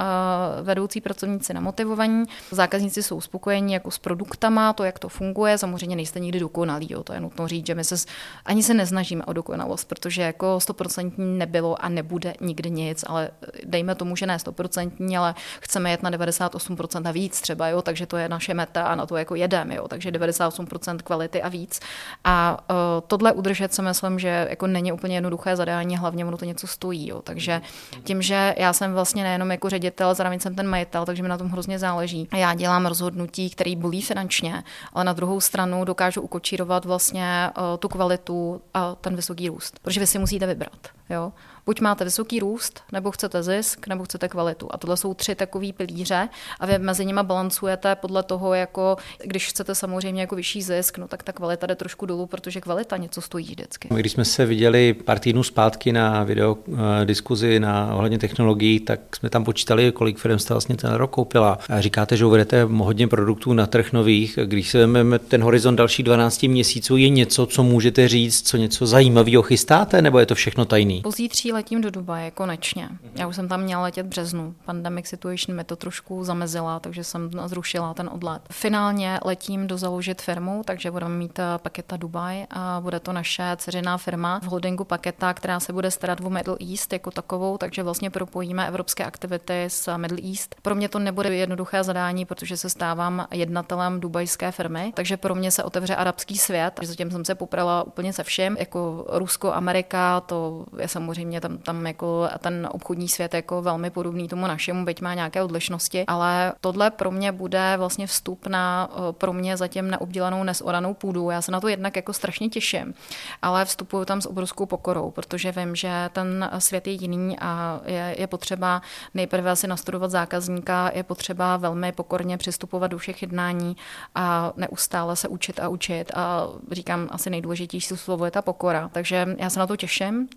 vedoucí 0.62 1.00
pracovníci 1.00 1.54
namotivovaní, 1.54 2.24
zákazníci 2.50 3.02
jsou 3.02 3.20
spokojení 3.20 3.72
jako 3.72 3.90
s 3.90 3.98
produktama, 3.98 4.72
to, 4.72 4.84
jak 4.84 4.98
to 4.98 5.08
funguje, 5.08 5.58
samozřejmě 5.58 5.96
nejste 5.96 6.20
nikdy 6.20 6.40
dokonalí 6.40 6.65
dokonalý. 6.66 6.86
Jo. 6.90 7.02
To 7.02 7.12
je 7.12 7.20
nutno 7.20 7.48
říct, 7.48 7.66
že 7.66 7.74
my 7.74 7.84
se 7.84 7.96
ani 8.44 8.62
se 8.62 8.74
nesnažíme 8.74 9.24
o 9.24 9.32
dokonalost, 9.32 9.88
protože 9.88 10.22
jako 10.22 10.60
stoprocentní 10.60 11.38
nebylo 11.38 11.84
a 11.84 11.88
nebude 11.88 12.34
nikdy 12.40 12.70
nic, 12.70 13.04
ale 13.06 13.30
dejme 13.64 13.94
tomu, 13.94 14.16
že 14.16 14.26
ne 14.26 14.38
stoprocentní, 14.38 15.16
ale 15.16 15.34
chceme 15.60 15.90
jet 15.90 16.02
na 16.02 16.10
98% 16.10 17.08
a 17.08 17.12
víc 17.12 17.40
třeba, 17.40 17.68
jo, 17.68 17.82
takže 17.82 18.06
to 18.06 18.16
je 18.16 18.28
naše 18.28 18.54
meta 18.54 18.82
a 18.82 18.94
na 18.94 19.06
to 19.06 19.16
jako 19.16 19.34
jedeme, 19.34 19.74
jo, 19.74 19.88
takže 19.88 20.10
98% 20.10 20.98
kvality 20.98 21.42
a 21.42 21.48
víc. 21.48 21.80
A 22.24 22.58
uh, 22.70 22.76
tohle 23.06 23.32
udržet 23.32 23.74
si 23.74 23.82
myslím, 23.82 24.18
že 24.18 24.46
jako 24.50 24.66
není 24.66 24.92
úplně 24.92 25.16
jednoduché 25.16 25.56
zadání, 25.56 25.96
hlavně 25.96 26.24
ono 26.24 26.36
to 26.36 26.44
něco 26.44 26.66
stojí, 26.66 27.08
jo, 27.08 27.22
takže 27.22 27.60
tím, 28.04 28.22
že 28.22 28.54
já 28.58 28.72
jsem 28.72 28.92
vlastně 28.92 29.22
nejenom 29.22 29.50
jako 29.50 29.70
ředitel, 29.70 30.14
zároveň 30.14 30.40
jsem 30.40 30.54
ten 30.54 30.66
majitel, 30.66 31.04
takže 31.04 31.22
mi 31.22 31.28
na 31.28 31.38
tom 31.38 31.48
hrozně 31.48 31.78
záleží. 31.78 32.28
A 32.30 32.36
já 32.36 32.54
dělám 32.54 32.86
rozhodnutí, 32.86 33.50
který 33.50 33.76
bolí 33.76 34.02
finančně, 34.02 34.64
ale 34.92 35.04
na 35.04 35.12
druhou 35.12 35.40
stranu 35.40 35.84
dokážu 35.84 36.20
ukočírovat 36.20 36.55
sledovat 36.56 36.84
vlastně 36.84 37.50
uh, 37.58 37.64
tu 37.78 37.88
kvalitu 37.88 38.62
a 38.74 38.94
ten 38.94 39.16
vysoký 39.16 39.48
růst. 39.48 39.78
Protože 39.78 40.00
vy 40.00 40.06
si 40.06 40.18
musíte 40.18 40.46
vybrat. 40.46 40.88
Jo? 41.10 41.32
Buď 41.66 41.80
máte 41.80 42.04
vysoký 42.04 42.40
růst, 42.40 42.80
nebo 42.92 43.10
chcete 43.10 43.42
zisk, 43.42 43.86
nebo 43.86 44.04
chcete 44.04 44.28
kvalitu. 44.28 44.68
A 44.70 44.78
tohle 44.78 44.96
jsou 44.96 45.14
tři 45.14 45.34
takové 45.34 45.72
pilíře 45.72 46.28
a 46.60 46.66
vy 46.66 46.78
mezi 46.78 47.06
nimi 47.06 47.20
balancujete 47.22 47.94
podle 47.94 48.22
toho, 48.22 48.54
jako 48.54 48.96
když 49.24 49.48
chcete 49.48 49.74
samozřejmě 49.74 50.20
jako 50.20 50.36
vyšší 50.36 50.62
zisk, 50.62 50.98
no 50.98 51.08
tak 51.08 51.22
ta 51.22 51.32
kvalita 51.32 51.66
jde 51.66 51.74
trošku 51.74 52.06
dolů, 52.06 52.26
protože 52.26 52.60
kvalita 52.60 52.96
něco 52.96 53.20
stojí 53.20 53.46
vždycky. 53.46 53.88
Když 53.94 54.12
jsme 54.12 54.24
se 54.24 54.46
viděli 54.46 54.94
pár 54.94 55.18
týdnů 55.18 55.42
zpátky 55.42 55.92
na 55.92 56.24
video 56.24 56.54
uh, 56.54 56.78
diskuzi 57.04 57.60
na 57.60 57.94
ohledně 57.94 58.18
technologií, 58.18 58.80
tak 58.80 59.16
jsme 59.16 59.30
tam 59.30 59.44
počítali, 59.44 59.92
kolik 59.92 60.18
firm 60.18 60.38
jste 60.38 60.54
vlastně 60.54 60.76
ten 60.76 60.94
rok 60.94 61.10
koupila. 61.10 61.58
A 61.68 61.80
říkáte, 61.80 62.16
že 62.16 62.24
uvedete 62.26 62.64
hodně 62.64 63.08
produktů 63.08 63.52
na 63.52 63.66
trh 63.66 63.92
nových. 63.92 64.38
Když 64.44 64.70
se 64.70 64.78
vezmeme 64.78 65.18
ten 65.18 65.42
horizont 65.42 65.76
další 65.76 66.02
12 66.02 66.42
měsíců, 66.42 66.96
je 66.96 67.08
něco, 67.08 67.46
co 67.46 67.62
můžete 67.62 68.08
říct, 68.08 68.48
co 68.48 68.56
něco 68.56 68.86
zajímavého 68.86 69.42
chystáte, 69.42 70.02
nebo 70.02 70.18
je 70.18 70.26
to 70.26 70.34
všechno 70.34 70.64
tajný? 70.64 71.00
Pozítří 71.00 71.55
letím 71.56 71.80
do 71.80 71.90
Dubaje 71.90 72.30
konečně. 72.30 72.88
Já 73.14 73.26
už 73.26 73.36
jsem 73.36 73.48
tam 73.48 73.60
měla 73.60 73.82
letět 73.82 74.06
v 74.06 74.08
březnu. 74.08 74.54
Pandemic 74.64 75.06
situation 75.06 75.56
mi 75.56 75.64
to 75.64 75.76
trošku 75.76 76.24
zamezila, 76.24 76.80
takže 76.80 77.04
jsem 77.04 77.30
zrušila 77.46 77.94
ten 77.94 78.10
odlet. 78.12 78.42
Finálně 78.50 79.20
letím 79.24 79.66
do 79.66 79.78
založit 79.78 80.22
firmu, 80.22 80.62
takže 80.66 80.90
budeme 80.90 81.14
mít 81.14 81.38
eh, 81.38 81.42
Paketa 81.56 81.96
Dubaj 81.96 82.46
a 82.50 82.80
bude 82.80 83.00
to 83.00 83.12
naše 83.12 83.56
dceřiná 83.56 83.98
firma 83.98 84.40
v 84.40 84.44
holdingu 84.44 84.84
Paketa, 84.84 85.34
která 85.34 85.60
se 85.60 85.72
bude 85.72 85.90
starat 85.90 86.20
o 86.20 86.30
Middle 86.30 86.56
East 86.70 86.92
jako 86.92 87.10
takovou, 87.10 87.58
takže 87.58 87.82
vlastně 87.82 88.10
propojíme 88.10 88.68
evropské 88.68 89.04
aktivity 89.04 89.64
s 89.68 89.96
Middle 89.96 90.18
East. 90.30 90.54
Pro 90.62 90.74
mě 90.74 90.88
to 90.88 90.98
nebude 90.98 91.36
jednoduché 91.36 91.84
zadání, 91.84 92.24
protože 92.24 92.56
se 92.56 92.70
stávám 92.70 93.26
jednatelem 93.30 94.00
dubajské 94.00 94.52
firmy, 94.52 94.92
takže 94.94 95.16
pro 95.16 95.34
mě 95.34 95.50
se 95.50 95.62
otevře 95.62 95.96
arabský 95.96 96.38
svět. 96.38 96.80
Zatím 96.82 97.10
jsem 97.10 97.24
se 97.24 97.34
poprala 97.34 97.82
úplně 97.82 98.12
se 98.12 98.24
všem, 98.24 98.56
jako 98.58 99.06
Rusko, 99.08 99.52
Amerika, 99.52 100.20
to 100.20 100.66
je 100.78 100.88
samozřejmě 100.88 101.40
tam, 101.48 101.58
tam 101.58 101.86
jako 101.86 102.28
ten 102.38 102.68
obchodní 102.72 103.08
svět 103.08 103.34
jako 103.34 103.62
velmi 103.62 103.90
podobný 103.90 104.28
tomu 104.28 104.46
našemu, 104.46 104.84
byť 104.84 105.00
má 105.00 105.14
nějaké 105.14 105.42
odlišnosti, 105.42 106.04
ale 106.06 106.52
tohle 106.60 106.90
pro 106.90 107.10
mě 107.10 107.32
bude 107.32 107.74
vlastně 107.76 108.06
vstup 108.06 108.46
na 108.46 108.88
pro 109.12 109.32
mě 109.32 109.56
zatím 109.56 109.90
neobdělanou, 109.90 110.44
nesoranou 110.44 110.94
půdu. 110.94 111.30
Já 111.30 111.42
se 111.42 111.52
na 111.52 111.60
to 111.60 111.68
jednak 111.68 111.96
jako 111.96 112.12
strašně 112.12 112.48
těším, 112.48 112.94
ale 113.42 113.64
vstupuju 113.64 114.04
tam 114.04 114.20
s 114.20 114.26
obrovskou 114.26 114.66
pokorou, 114.66 115.10
protože 115.10 115.52
vím, 115.52 115.76
že 115.76 116.10
ten 116.12 116.50
svět 116.58 116.86
je 116.86 116.92
jiný 116.92 117.38
a 117.38 117.80
je, 117.84 118.14
je 118.18 118.26
potřeba 118.26 118.82
nejprve 119.14 119.50
asi 119.50 119.66
nastudovat 119.66 120.10
zákazníka, 120.10 120.90
je 120.94 121.02
potřeba 121.02 121.56
velmi 121.56 121.92
pokorně 121.92 122.36
přistupovat 122.38 122.90
do 122.90 122.98
všech 122.98 123.22
jednání 123.22 123.76
a 124.14 124.52
neustále 124.56 125.16
se 125.16 125.28
učit 125.28 125.60
a 125.60 125.68
učit 125.68 126.12
a 126.14 126.46
říkám, 126.70 127.08
asi 127.10 127.30
nejdůležitější 127.30 127.96
slovo 127.96 128.24
je 128.24 128.30
ta 128.30 128.42
pokora. 128.42 128.90
Takže 128.92 129.26
já 129.38 129.50
se 129.50 129.58
na 129.58 129.66
to 129.66 129.76
těším, 129.76 130.28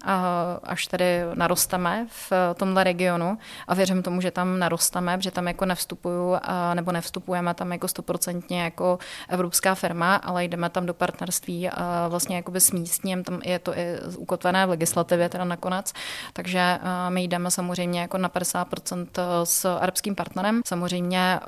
až 0.64 0.88
tady 1.00 1.22
narosteme 1.36 2.08
v 2.10 2.32
tomhle 2.56 2.84
regionu 2.84 3.38
a 3.68 3.74
věřím 3.74 4.04
tomu, 4.04 4.22
že 4.22 4.32
tam 4.32 4.60
narosteme, 4.60 5.18
že 5.22 5.32
tam 5.32 5.48
jako 5.48 5.66
nevstupuju 5.66 6.36
nebo 6.74 6.92
nevstupujeme 6.92 7.54
tam 7.54 7.72
jako 7.72 7.88
stoprocentně 7.88 8.64
jako 8.64 9.00
evropská 9.30 9.76
firma, 9.76 10.16
ale 10.16 10.46
jdeme 10.46 10.70
tam 10.70 10.86
do 10.86 10.94
partnerství 10.94 11.70
vlastně 12.10 12.36
jakoby 12.36 12.60
s 12.60 12.72
místním, 12.72 13.24
tam 13.24 13.42
je 13.46 13.60
to 13.60 13.78
i 13.78 14.00
ukotvené 14.18 14.66
v 14.66 14.70
legislativě 14.70 15.30
teda 15.30 15.44
nakonec, 15.44 15.94
takže 16.34 16.80
my 17.10 17.24
jdeme 17.24 17.52
samozřejmě 17.52 18.02
jako 18.02 18.18
na 18.18 18.30
50% 18.30 19.08
s 19.44 19.66
arabským 19.66 20.16
partnerem. 20.16 20.62
Samozřejmě 20.66 21.40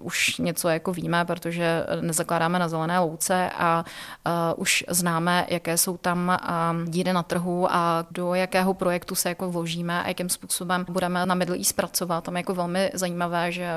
uh, 0.00 0.06
už 0.06 0.38
něco 0.38 0.68
jako 0.68 0.92
víme, 0.92 1.24
protože 1.24 1.86
nezakládáme 2.00 2.58
na 2.58 2.68
zelené 2.68 2.98
louce 2.98 3.50
a 3.58 3.84
uh, 4.26 4.32
už 4.56 4.84
známe, 4.88 5.46
jaké 5.48 5.78
jsou 5.78 5.96
tam 5.96 6.28
uh, 6.28 6.88
díry 6.88 7.12
na 7.12 7.22
trhu 7.22 7.66
a 7.70 8.06
do 8.10 8.34
jakého 8.44 8.74
projektu 8.74 9.14
se 9.14 9.28
jako 9.28 9.50
vložíme 9.50 10.02
a 10.02 10.08
jakým 10.08 10.28
způsobem 10.28 10.86
budeme 10.88 11.26
na 11.26 11.34
Middle 11.34 11.56
East 11.56 11.76
pracovat. 11.76 12.24
Tam 12.24 12.36
je 12.36 12.38
jako 12.38 12.54
velmi 12.54 12.90
zajímavé, 12.94 13.52
že 13.52 13.68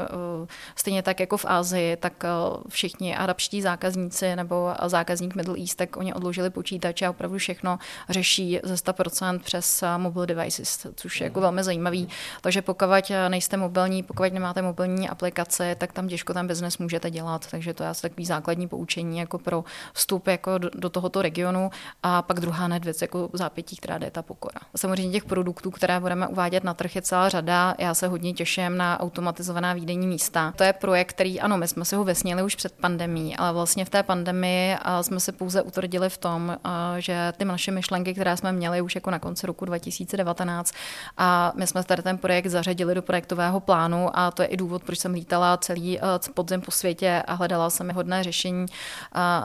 uh, 0.42 0.48
stejně 0.76 1.04
tak 1.04 1.20
jako 1.20 1.38
v 1.38 1.46
Ázii, 1.46 1.96
tak 1.96 2.14
uh, 2.24 2.58
všichni 2.70 3.16
arabští 3.16 3.62
zákazníci 3.62 4.36
nebo 4.36 4.74
zákazník 4.86 5.36
Middle 5.36 5.60
East, 5.60 5.78
tak 5.78 5.98
oni 5.98 6.14
odložili 6.14 6.50
počítače 6.50 7.06
a 7.06 7.10
opravdu 7.10 7.38
všechno 7.38 7.80
řeší 8.10 8.60
ze 8.64 8.74
100% 8.74 9.40
přes 9.40 9.84
mobile 9.98 10.28
devices, 10.28 10.88
což 10.96 11.22
je 11.22 11.26
jako 11.26 11.42
velmi 11.42 11.64
zajímavý. 11.64 12.10
Takže 12.42 12.62
pokud 12.62 12.88
nejste 13.28 13.58
mobilní, 13.58 14.04
pokud 14.04 14.34
nemáte 14.34 14.62
mobilní 14.62 15.10
aplikace, 15.10 15.76
tak 15.76 15.94
tam 15.94 16.08
těžko 16.08 16.34
ten 16.34 16.48
biznes 16.48 16.78
můžete 16.78 17.12
dělat. 17.12 17.48
Takže 17.52 17.74
to 17.74 17.84
je 17.84 17.90
asi 17.90 18.02
takový 18.02 18.26
základní 18.26 18.68
poučení 18.68 19.18
jako 19.20 19.40
pro 19.40 19.64
vstup 19.94 20.28
jako 20.28 20.58
do, 20.58 20.70
do 20.74 20.90
tohoto 20.90 21.22
regionu. 21.22 21.70
A 22.04 22.22
pak 22.22 22.40
druhá 22.40 22.66
hned 22.66 22.84
věc 22.86 23.02
jako 23.02 23.30
zápětí, 23.34 23.76
která 23.76 23.98
jde 23.98 24.12
ta 24.12 24.22
pokora. 24.22 24.57
Samozřejmě 24.76 25.12
těch 25.12 25.26
produktů, 25.26 25.72
které 25.72 26.00
budeme 26.00 26.28
uvádět 26.28 26.64
na 26.64 26.74
trh, 26.74 26.96
je 26.96 27.02
celá 27.02 27.30
řada. 27.30 27.76
Já 27.78 27.94
se 27.94 28.08
hodně 28.08 28.34
těším 28.34 28.78
na 28.78 29.00
automatizovaná 29.00 29.74
výdejní 29.74 30.08
místa. 30.08 30.54
To 30.56 30.64
je 30.64 30.74
projekt, 30.74 31.10
který, 31.10 31.42
ano, 31.42 31.58
my 31.58 31.68
jsme 31.68 31.86
si 31.86 31.96
ho 31.96 32.04
vesnili 32.04 32.44
už 32.44 32.56
před 32.56 32.74
pandemí, 32.74 33.38
ale 33.38 33.54
vlastně 33.54 33.86
v 33.86 33.90
té 33.90 34.04
pandemii 34.04 34.78
jsme 35.02 35.20
se 35.20 35.32
pouze 35.32 35.62
utvrdili 35.62 36.10
v 36.10 36.18
tom, 36.18 36.58
že 36.98 37.34
ty 37.38 37.46
naše 37.46 37.72
myšlenky, 37.72 38.14
které 38.14 38.38
jsme 38.38 38.52
měli 38.52 38.82
už 38.82 38.96
jako 38.96 39.12
na 39.12 39.20
konci 39.20 39.48
roku 39.48 39.66
2019, 39.66 40.74
a 41.18 41.52
my 41.56 41.68
jsme 41.68 41.84
tady 41.84 42.02
ten 42.02 42.18
projekt 42.18 42.48
zařadili 42.48 42.96
do 42.96 43.02
projektového 43.02 43.60
plánu 43.60 44.10
a 44.14 44.32
to 44.32 44.42
je 44.42 44.48
i 44.48 44.58
důvod, 44.58 44.84
proč 44.84 45.00
jsem 45.00 45.14
lítala 45.14 45.58
celý 45.58 46.00
podzem 46.34 46.62
po 46.62 46.72
světě 46.72 47.24
a 47.28 47.34
hledala 47.34 47.70
jsem 47.70 47.90
hodné 47.90 48.24
řešení. 48.24 48.66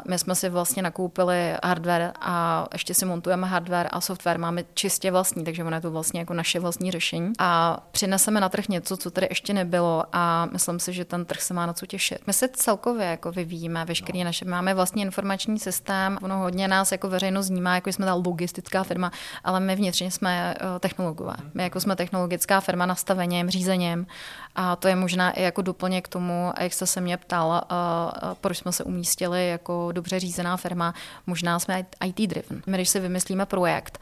My 0.09 0.19
jsme 0.19 0.35
si 0.35 0.49
vlastně 0.49 0.83
nakoupili 0.83 1.57
hardware 1.65 2.13
a 2.21 2.67
ještě 2.73 2.95
si 2.95 3.05
montujeme 3.05 3.47
hardware 3.47 3.89
a 3.93 4.01
software 4.01 4.39
máme 4.39 4.65
čistě 4.75 5.02
vlastní, 5.11 5.45
takže 5.45 5.65
ono 5.65 5.77
je 5.77 5.81
to 5.81 5.91
vlastně 5.91 6.21
jako 6.21 6.35
naše 6.35 6.61
vlastní 6.61 6.91
řešení. 6.91 7.33
A 7.39 7.79
přineseme 7.91 8.41
na 8.41 8.49
trh 8.49 8.69
něco, 8.69 8.97
co 8.97 9.11
tady 9.11 9.27
ještě 9.31 9.53
nebylo 9.53 10.05
a 10.13 10.47
myslím 10.53 10.81
si, 10.81 10.93
že 10.93 11.05
ten 11.05 11.25
trh 11.25 11.41
se 11.41 11.55
má 11.55 11.67
na 11.67 11.73
co 11.73 11.87
těšit. 11.87 12.19
My 12.27 12.33
se 12.33 12.49
celkově 12.49 13.07
jako 13.07 13.33
vyvíjíme, 13.33 13.85
veškerý 13.85 14.19
no. 14.19 14.25
naše, 14.25 14.45
máme 14.45 14.75
vlastně 14.75 15.03
informační 15.03 15.59
systém, 15.59 16.19
ono 16.23 16.39
hodně 16.39 16.69
nás 16.69 16.93
jako 16.93 17.09
veřejnost 17.09 17.51
vnímá, 17.51 17.75
jako 17.75 17.93
jsme 17.93 18.07
ta 18.07 18.15
logistická 18.15 18.83
firma, 18.85 19.13
ale 19.45 19.61
my 19.61 19.77
vnitřně 19.77 20.11
jsme 20.11 20.55
eh, 20.55 20.79
technologové. 20.81 21.35
My 21.55 21.63
jako 21.63 21.81
jsme 21.81 21.97
technologická 21.97 22.61
firma 22.61 22.87
nastavením, 22.87 23.51
řízením 23.51 24.07
a 24.55 24.77
to 24.77 24.89
je 24.89 24.97
možná 24.97 25.31
i 25.31 25.43
jako 25.43 25.63
doplněk 25.63 26.05
k 26.05 26.09
tomu, 26.09 26.53
jak 26.61 26.73
jste 26.73 26.87
se 26.87 27.01
mě 27.01 27.17
ptal, 27.17 27.63
eh, 27.63 27.75
eh, 28.17 28.35
proč 28.41 28.59
jsme 28.59 28.73
se 28.73 28.85
umístili 28.85 29.49
jako 29.49 29.93
dobře 29.93 30.21
řízená 30.21 30.57
firma, 30.57 30.95
možná 31.27 31.59
jsme 31.59 31.87
IT 32.05 32.27
driven. 32.27 32.63
My 32.67 32.77
když 32.77 32.89
si 32.89 33.01
vymyslíme 33.01 33.47
projekt, 33.47 33.99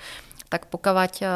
tak 0.52 0.66
pokud 0.66 0.90
eh, 1.22 1.28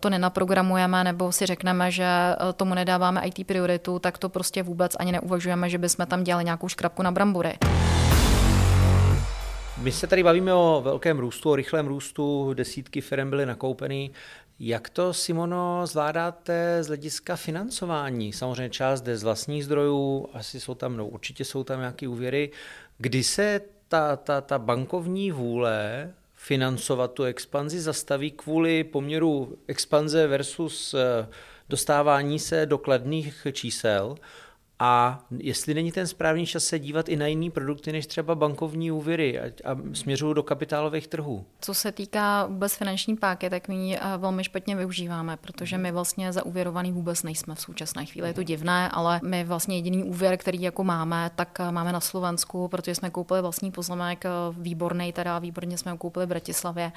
to 0.00 0.10
nenaprogramujeme 0.10 1.04
nebo 1.04 1.32
si 1.32 1.46
řekneme, 1.46 1.90
že 1.90 2.04
eh, 2.04 2.52
tomu 2.52 2.74
nedáváme 2.74 3.22
IT 3.26 3.46
prioritu, 3.46 3.98
tak 3.98 4.18
to 4.18 4.28
prostě 4.28 4.62
vůbec 4.62 4.92
ani 4.98 5.12
neuvažujeme, 5.12 5.68
že 5.68 5.78
bychom 5.78 6.06
tam 6.06 6.24
dělali 6.24 6.44
nějakou 6.44 6.68
škrapku 6.68 7.02
na 7.02 7.10
brambory. 7.10 7.58
My 9.78 9.92
se 9.92 10.06
tady 10.06 10.22
bavíme 10.22 10.54
o 10.54 10.80
velkém 10.84 11.18
růstu, 11.18 11.50
o 11.50 11.56
rychlém 11.56 11.86
růstu, 11.86 12.54
desítky 12.54 13.00
firm 13.00 13.30
byly 13.30 13.46
nakoupeny. 13.46 14.10
Jak 14.60 14.90
to, 14.90 15.12
Simono, 15.12 15.86
zvládáte 15.86 16.82
z 16.82 16.86
hlediska 16.86 17.36
financování? 17.36 18.32
Samozřejmě 18.32 18.70
část 18.70 19.00
jde 19.02 19.16
z 19.16 19.22
vlastních 19.22 19.64
zdrojů, 19.64 20.28
asi 20.34 20.60
jsou 20.60 20.74
tam, 20.74 20.96
no 20.96 21.06
určitě 21.06 21.44
jsou 21.44 21.64
tam 21.64 21.78
nějaké 21.78 22.08
úvěry. 22.08 22.50
Kdy 22.98 23.22
se 23.22 23.60
ta, 23.88 24.16
ta, 24.16 24.40
ta 24.40 24.58
bankovní 24.58 25.30
vůle 25.30 26.10
financovat 26.44 27.12
tu 27.12 27.24
expanzi 27.24 27.80
zastaví 27.80 28.30
kvůli 28.30 28.84
poměru 28.84 29.58
expanze 29.66 30.26
versus 30.26 30.94
eh, 30.94 31.28
dostávání 31.68 32.38
se 32.38 32.66
do 32.66 32.78
kladných 32.78 33.46
čísel 33.52 34.16
a 34.84 35.18
jestli 35.38 35.74
není 35.74 35.92
ten 35.92 36.06
správný 36.06 36.46
čas 36.46 36.64
se 36.64 36.78
dívat 36.78 37.08
i 37.08 37.16
na 37.16 37.26
jiné 37.26 37.50
produkty 37.50 37.92
než 37.92 38.06
třeba 38.06 38.34
bankovní 38.34 38.90
úvěry 38.90 39.40
a, 39.40 39.44
a 39.44 39.76
směřují 39.92 40.34
do 40.34 40.42
kapitálových 40.42 41.08
trhů. 41.08 41.44
Co 41.60 41.74
se 41.74 41.92
týká 41.92 42.46
vůbec 42.46 42.74
finanční 42.74 43.16
páky, 43.16 43.50
tak 43.50 43.68
my 43.68 43.74
ji 43.76 43.96
eh, 43.96 44.00
velmi 44.16 44.44
špatně 44.44 44.76
využíváme, 44.76 45.36
protože 45.36 45.78
my 45.78 45.92
vlastně 45.92 46.32
zauvěrovaný 46.32 46.92
vůbec 46.92 47.22
nejsme 47.22 47.54
v 47.54 47.60
současné 47.60 48.06
chvíli. 48.06 48.28
Je 48.28 48.34
to 48.34 48.42
divné, 48.42 48.88
ale 48.88 49.20
my 49.24 49.44
vlastně 49.44 49.76
jediný 49.76 50.04
úvěr, 50.04 50.36
který 50.36 50.62
jako 50.62 50.84
máme, 50.84 51.30
tak 51.34 51.60
eh, 51.60 51.72
máme 51.72 51.92
na 51.92 52.00
Slovensku, 52.00 52.68
protože 52.68 52.94
jsme 52.94 53.10
koupili 53.10 53.42
vlastní 53.42 53.70
pozemek, 53.70 54.24
eh, 54.24 54.30
výborný, 54.58 55.12
teda 55.12 55.38
výborně 55.38 55.78
jsme 55.78 55.90
ho 55.90 55.96
koupili 55.96 56.26
v 56.26 56.28
Bratislavě, 56.28 56.92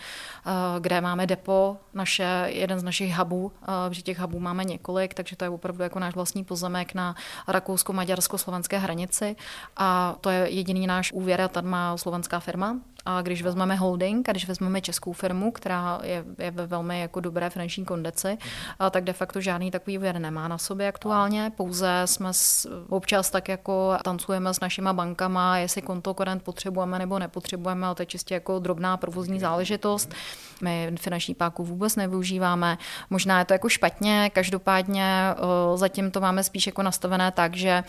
kde 0.79 1.01
máme 1.01 1.27
depo, 1.27 1.77
naše, 1.93 2.45
jeden 2.47 2.79
z 2.79 2.83
našich 2.83 3.15
hubů, 3.15 3.51
že 3.91 4.01
těch 4.01 4.19
hubů 4.19 4.39
máme 4.39 4.63
několik, 4.63 5.13
takže 5.13 5.35
to 5.35 5.45
je 5.45 5.49
opravdu 5.49 5.83
jako 5.83 5.99
náš 5.99 6.15
vlastní 6.15 6.43
pozemek 6.43 6.93
na 6.93 7.15
Rakou 7.47 7.74
rakousko-maďarsko-slovenské 7.75 8.79
hranici 8.79 9.35
a 9.77 10.15
to 10.21 10.29
je 10.29 10.49
jediný 10.49 10.87
náš 10.87 11.11
úvěr 11.11 11.41
a 11.41 11.47
tam 11.47 11.65
má 11.67 11.97
slovenská 11.97 12.39
firma. 12.39 12.79
A 13.05 13.21
když 13.21 13.41
vezmeme 13.41 13.75
holding 13.75 14.29
a 14.29 14.31
když 14.31 14.47
vezmeme 14.47 14.81
českou 14.81 15.13
firmu, 15.13 15.51
která 15.51 15.99
je, 16.03 16.25
je 16.37 16.51
ve 16.51 16.67
velmi 16.67 16.99
jako 16.99 17.19
dobré 17.19 17.49
finanční 17.49 17.85
kondici, 17.85 18.37
a 18.79 18.89
tak 18.89 19.03
de 19.03 19.13
facto 19.13 19.41
žádný 19.41 19.71
takový 19.71 19.97
úvěr 19.97 20.19
nemá 20.19 20.47
na 20.47 20.57
sobě 20.57 20.87
aktuálně. 20.87 21.51
Pouze 21.55 22.01
jsme 22.05 22.33
s, 22.33 22.69
občas 22.89 23.29
tak 23.29 23.49
jako 23.49 23.97
tancujeme 24.03 24.53
s 24.53 24.59
našima 24.59 24.93
bankama, 24.93 25.57
jestli 25.57 25.81
konto 25.81 26.13
korent 26.13 26.43
potřebujeme 26.43 26.99
nebo 26.99 27.19
nepotřebujeme, 27.19 27.85
ale 27.85 27.95
to 27.95 28.01
je 28.01 28.05
čistě 28.05 28.33
jako 28.33 28.59
drobná 28.59 28.97
provozní 28.97 29.39
záležitost. 29.39 30.13
My 30.61 30.91
finanční 30.99 31.35
páku 31.35 31.63
vůbec 31.63 31.95
nevyužíváme. 31.95 32.77
Možná 33.09 33.39
je 33.39 33.45
to 33.45 33.53
jako 33.53 33.69
špatně, 33.69 34.31
každopádně 34.33 35.35
zatím 35.75 36.11
to 36.11 36.21
máme 36.21 36.43
spíš 36.43 36.67
jako 36.67 36.83
nastavené 36.83 37.31
tak, 37.31 37.55
že 37.55 37.83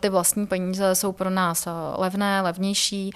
ty 0.00 0.08
vlastní 0.08 0.46
peníze 0.46 0.94
jsou 0.94 1.12
pro 1.12 1.30
nás 1.30 1.68
levné, 1.96 2.40
levnější, 2.40 3.10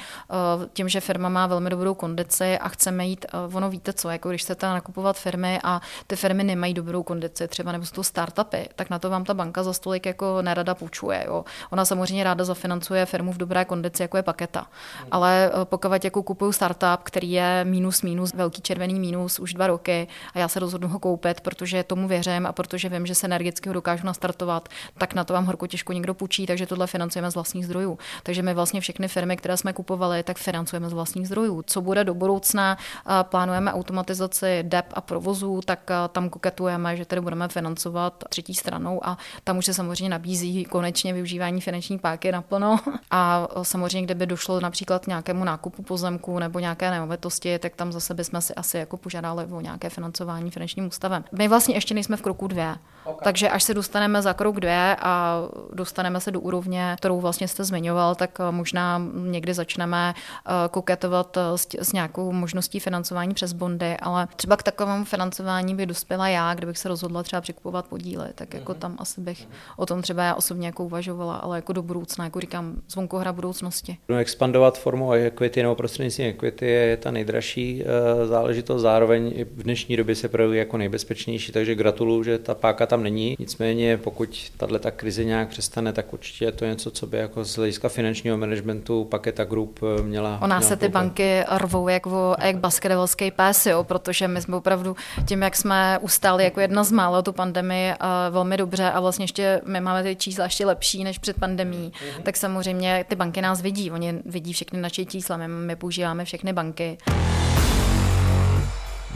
tím, 0.73 0.89
že 0.89 1.01
firma 1.01 1.20
má 1.29 1.47
velmi 1.47 1.71
dobrou 1.71 1.95
kondici 1.95 2.59
a 2.59 2.69
chceme 2.69 3.07
jít, 3.07 3.27
ono 3.55 3.71
víte 3.71 3.93
co, 3.93 4.11
jako 4.11 4.29
když 4.29 4.43
chcete 4.43 4.67
nakupovat 4.67 5.17
firmy 5.17 5.61
a 5.65 5.81
ty 6.07 6.17
firmy 6.17 6.45
nemají 6.45 6.75
dobrou 6.75 7.03
kondici, 7.03 7.49
třeba 7.49 7.73
nebo 7.73 7.85
jsou 7.85 7.95
to 7.95 8.05
startupy, 8.05 8.69
tak 8.77 8.91
na 8.91 8.99
to 8.99 9.11
vám 9.11 9.25
ta 9.25 9.35
banka 9.35 9.63
za 9.63 9.73
stolik 9.73 10.07
jako 10.07 10.43
nerada 10.43 10.75
půjčuje. 10.75 11.25
Jo. 11.27 11.45
Ona 11.71 11.85
samozřejmě 11.85 12.25
ráda 12.25 12.45
zafinancuje 12.45 13.07
firmu 13.07 13.33
v 13.33 13.37
dobré 13.37 13.65
kondici, 13.65 14.03
jako 14.03 14.17
je 14.17 14.23
paketa. 14.23 14.67
Ale 15.11 15.51
pokud 15.65 16.05
jako 16.05 16.23
kupuju 16.23 16.53
startup, 16.53 17.03
který 17.03 17.33
je 17.33 17.65
minus 17.65 18.03
minus, 18.03 18.35
velký 18.35 18.63
červený 18.63 19.01
minus 19.01 19.39
už 19.39 19.55
dva 19.55 19.67
roky 19.67 20.09
a 20.35 20.39
já 20.39 20.49
se 20.49 20.61
rozhodnu 20.61 20.89
ho 20.89 20.99
koupit, 20.99 21.41
protože 21.41 21.85
tomu 21.85 22.09
věřím 22.09 22.47
a 22.47 22.53
protože 22.53 22.89
vím, 22.89 23.07
že 23.07 23.15
se 23.15 23.27
energicky 23.27 23.69
ho 23.69 23.73
dokážu 23.73 24.07
nastartovat, 24.07 24.69
tak 24.99 25.15
na 25.15 25.25
to 25.25 25.33
vám 25.33 25.47
horko 25.47 25.67
těžko 25.67 25.93
někdo 25.93 26.15
půjčí, 26.15 26.47
takže 26.47 26.67
tohle 26.67 26.87
financujeme 26.87 27.31
z 27.31 27.35
vlastních 27.35 27.65
zdrojů. 27.65 27.99
Takže 28.23 28.43
my 28.43 28.55
vlastně 28.55 28.81
všechny 28.81 29.09
firmy, 29.09 29.37
které 29.37 29.57
jsme 29.57 29.73
kupovali, 29.73 30.23
tak 30.23 30.39
financujeme 30.39 30.89
z 30.89 30.93
vlastních 30.93 31.10
zdrojů. 31.17 31.63
Co 31.67 31.81
bude 31.81 32.05
do 32.05 32.15
budoucna, 32.15 32.79
plánujeme 33.23 33.73
automatizaci 33.73 34.63
DEP 34.63 34.87
a 34.95 35.01
provozů, 35.01 35.61
tak 35.65 35.91
tam 36.13 36.29
koketujeme, 36.29 36.97
že 36.97 37.05
tedy 37.05 37.21
budeme 37.21 37.49
financovat 37.49 38.25
třetí 38.29 38.55
stranou 38.55 39.07
a 39.07 39.19
tam 39.45 39.59
už 39.59 39.65
se 39.65 39.75
samozřejmě 39.75 40.09
nabízí 40.09 40.65
konečně 40.65 41.13
využívání 41.13 41.61
finanční 41.61 41.99
páky 41.99 42.33
naplno. 42.33 42.81
A 43.11 43.49
samozřejmě, 43.63 44.07
kdyby 44.07 44.27
došlo 44.27 44.61
například 44.61 45.07
nějakému 45.07 45.45
nákupu 45.45 45.83
pozemku 45.83 46.39
nebo 46.39 46.59
nějaké 46.59 46.91
nemovitosti, 46.91 47.59
tak 47.59 47.77
tam 47.77 47.93
zase 47.93 48.15
bychom 48.15 48.41
si 48.41 48.55
asi 48.55 48.79
jako 48.79 48.97
požádali 48.97 49.45
o 49.45 49.61
nějaké 49.61 49.91
financování 49.91 50.51
finančním 50.51 50.87
ústavem. 50.87 51.25
My 51.33 51.49
vlastně 51.49 51.75
ještě 51.75 51.95
nejsme 51.95 52.17
v 52.17 52.23
kroku 52.23 52.47
dvě. 52.47 52.77
Okay. 53.05 53.25
Takže 53.25 53.49
až 53.51 53.63
se 53.63 53.75
dostaneme 53.75 54.23
za 54.23 54.33
krok 54.33 54.61
dvě 54.61 54.97
a 55.01 55.43
dostaneme 55.73 56.21
se 56.21 56.31
do 56.31 56.41
úrovně, 56.41 56.95
kterou 56.99 57.21
vlastně 57.21 57.49
jste 57.49 57.65
zmiňoval, 57.65 58.15
tak 58.15 58.39
možná 58.51 59.03
někdy 59.15 59.55
začneme 59.55 60.15
eh, 60.15 60.69
koketovat 61.01 61.37
eh, 61.37 61.59
s, 61.59 61.67
s 61.81 61.93
nějakou 61.93 62.33
možností 62.33 62.81
financování 62.81 63.35
přes 63.35 63.53
bondy, 63.53 63.97
ale 63.97 64.29
třeba 64.37 64.57
k 64.57 64.63
takovému 64.63 65.05
financování 65.05 65.75
by 65.75 65.87
dospěla 65.87 66.29
já, 66.29 66.55
kdybych 66.55 66.79
se 66.79 66.89
rozhodla 66.89 67.23
třeba 67.23 67.41
překupovat 67.41 67.87
podíly, 67.87 68.25
tak 68.35 68.55
jako 68.55 68.73
mhm. 68.73 68.81
tam 68.81 68.97
asi 68.99 69.21
bych 69.21 69.49
o 69.77 69.87
tom 69.87 70.03
třeba 70.03 70.23
já 70.23 70.35
osobně 70.35 70.67
jako 70.67 70.85
uvažovala, 70.85 71.37
ale 71.37 71.59
jako 71.59 71.73
do 71.73 71.83
budoucna, 71.83 72.25
jako 72.25 72.41
říkám, 72.41 72.77
zvonkohra 72.89 73.33
budoucnosti. 73.33 73.99
No, 74.09 74.17
expandovat 74.17 74.79
formou 74.79 75.13
equity 75.13 75.63
nebo 75.63 75.75
prostřednictvím 75.75 76.27
equity 76.27 76.67
je 76.67 76.97
ta 76.97 77.11
nejdražší 77.11 77.85
záležitost, 78.25 78.83
zároveň 78.83 79.33
i 79.35 79.45
v 79.45 79.63
dnešní 79.63 79.97
době 79.97 80.15
se 80.15 80.29
projevuje 80.29 80.59
jako 80.59 80.77
nejbezpečnější, 80.77 81.53
takže 81.53 81.75
gratuluju, 81.75 82.23
že 82.23 82.39
ta 82.39 82.55
páka 82.55 82.87
tam 82.87 83.03
není. 83.03 83.37
Nicméně, 83.39 83.97
pokud 83.97 84.53
tahle 84.57 84.79
ta 84.79 84.91
krize 84.91 85.25
nějak 85.25 85.49
přestane, 85.49 85.93
tak 85.93 86.13
určitě 86.13 86.45
je 86.45 86.53
to 86.53 86.65
něco, 86.65 86.91
co 86.91 87.07
by 87.07 87.19
jako 87.19 87.45
z 87.45 87.57
hlediska 87.57 87.89
finančního 87.89 88.39
managementu 88.39 89.05
Paketa 89.05 89.45
Group 89.45 89.81
eh, 89.83 90.03
měla. 90.03 90.39
Ona 90.43 90.59
měla 90.59 90.69
se 90.69 90.77
ty 90.81 90.89
banky 90.89 91.45
rvou 91.57 91.89
jak, 91.89 92.07
vo, 92.07 92.37
jak 92.43 92.57
basketbalský 92.57 93.31
pes, 93.31 93.67
jo, 93.67 93.85
protože 93.85 94.29
my 94.29 94.43
jsme 94.43 94.57
opravdu 94.57 94.97
tím, 95.27 95.43
jak 95.43 95.57
jsme 95.57 95.99
ustáli 96.01 96.45
jako 96.45 96.61
jedna 96.61 96.85
z 96.85 96.93
mála 96.93 97.23
tu 97.23 97.33
pandemii 97.33 97.91
uh, 97.91 98.07
velmi 98.31 98.57
dobře 98.57 98.91
a 98.91 99.01
vlastně 99.01 99.23
ještě 99.23 99.61
my 99.67 99.81
máme 99.81 100.03
ty 100.03 100.17
čísla 100.17 100.45
ještě 100.45 100.67
lepší 100.67 101.05
než 101.05 101.19
před 101.19 101.41
pandemí, 101.41 101.93
mm-hmm. 101.95 102.23
tak 102.23 102.37
samozřejmě 102.37 103.05
ty 103.09 103.17
banky 103.17 103.43
nás 103.43 103.61
vidí, 103.61 103.91
oni 103.91 104.23
vidí 104.27 104.53
všechny 104.53 104.81
naše 104.81 105.05
čísla, 105.05 105.37
my, 105.37 105.49
my 105.49 105.77
používáme 105.77 106.25
všechny 106.25 106.53
banky. 106.53 106.99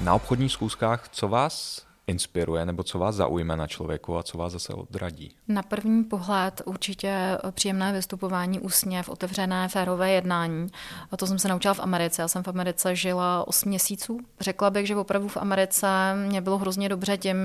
Na 0.03 0.15
obchodních 0.15 0.53
schůzkách, 0.53 1.09
co 1.13 1.29
vás 1.29 1.83
inspiruje 2.07 2.67
nebo 2.67 2.83
co 2.83 2.99
vás 2.99 3.15
zaujme 3.15 3.57
na 3.57 3.67
člověku 3.67 4.19
a 4.19 4.23
co 4.23 4.39
vás 4.39 4.53
zase 4.53 4.75
odradí? 4.75 5.33
Na 5.49 5.63
první 5.63 6.05
pohled 6.05 6.63
určitě 6.65 7.39
příjemné 7.51 7.93
vystupování 7.93 8.61
úsně 8.61 9.03
v 9.03 9.09
otevřené 9.09 9.69
férové 9.69 10.11
jednání. 10.11 10.67
A 11.11 11.17
to 11.17 11.27
jsem 11.27 11.39
se 11.39 11.49
naučila 11.49 11.75
v 11.75 11.81
Americe. 11.81 12.23
Já 12.23 12.29
jsem 12.29 12.43
v 12.43 12.49
Americe 12.49 12.97
žila 12.97 13.49
8 13.49 13.69
měsíců. 13.69 14.21
Řekla 14.41 14.71
bych, 14.71 14.87
že 14.87 14.97
opravdu 14.97 15.29
v 15.29 15.37
Americe 15.37 15.87
mě 16.27 16.41
bylo 16.41 16.59
hrozně 16.59 16.89
dobře 16.89 17.19
tím, 17.19 17.37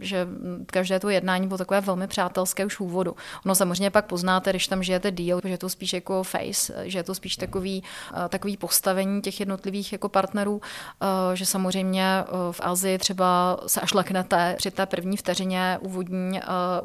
že 0.00 0.28
každé 0.66 1.00
to 1.00 1.08
jednání 1.08 1.46
bylo 1.46 1.58
takové 1.58 1.80
velmi 1.80 2.06
přátelské 2.06 2.66
už 2.66 2.80
úvodu. 2.80 3.16
Ono 3.44 3.54
samozřejmě 3.54 3.90
pak 3.90 4.06
poznáte, 4.06 4.50
když 4.50 4.68
tam 4.68 4.82
žijete 4.82 5.10
díl, 5.10 5.40
že 5.44 5.48
je 5.48 5.58
to 5.58 5.68
spíš 5.68 5.92
jako 5.92 6.22
face, 6.22 6.74
že 6.82 6.98
je 6.98 7.02
to 7.02 7.14
spíš 7.14 7.36
takový, 7.36 7.82
eh, 8.14 8.28
takový 8.28 8.56
postavení 8.56 9.22
těch 9.22 9.40
jednotlivých 9.40 9.92
jako 9.92 10.08
partnerů, 10.08 10.60
eh, 10.62 11.36
že 11.36 11.46
samozřejmě 11.46 12.04
eh, 12.04 12.24
v 12.52 12.60
Azii 12.60 12.98
třeba 12.98 13.56
se 13.66 13.80
až 13.80 13.92
leknete 14.04 14.54
při 14.56 14.70
té 14.70 14.86
první 14.86 15.16
vteřině 15.16 15.78
úvodní 15.80 16.40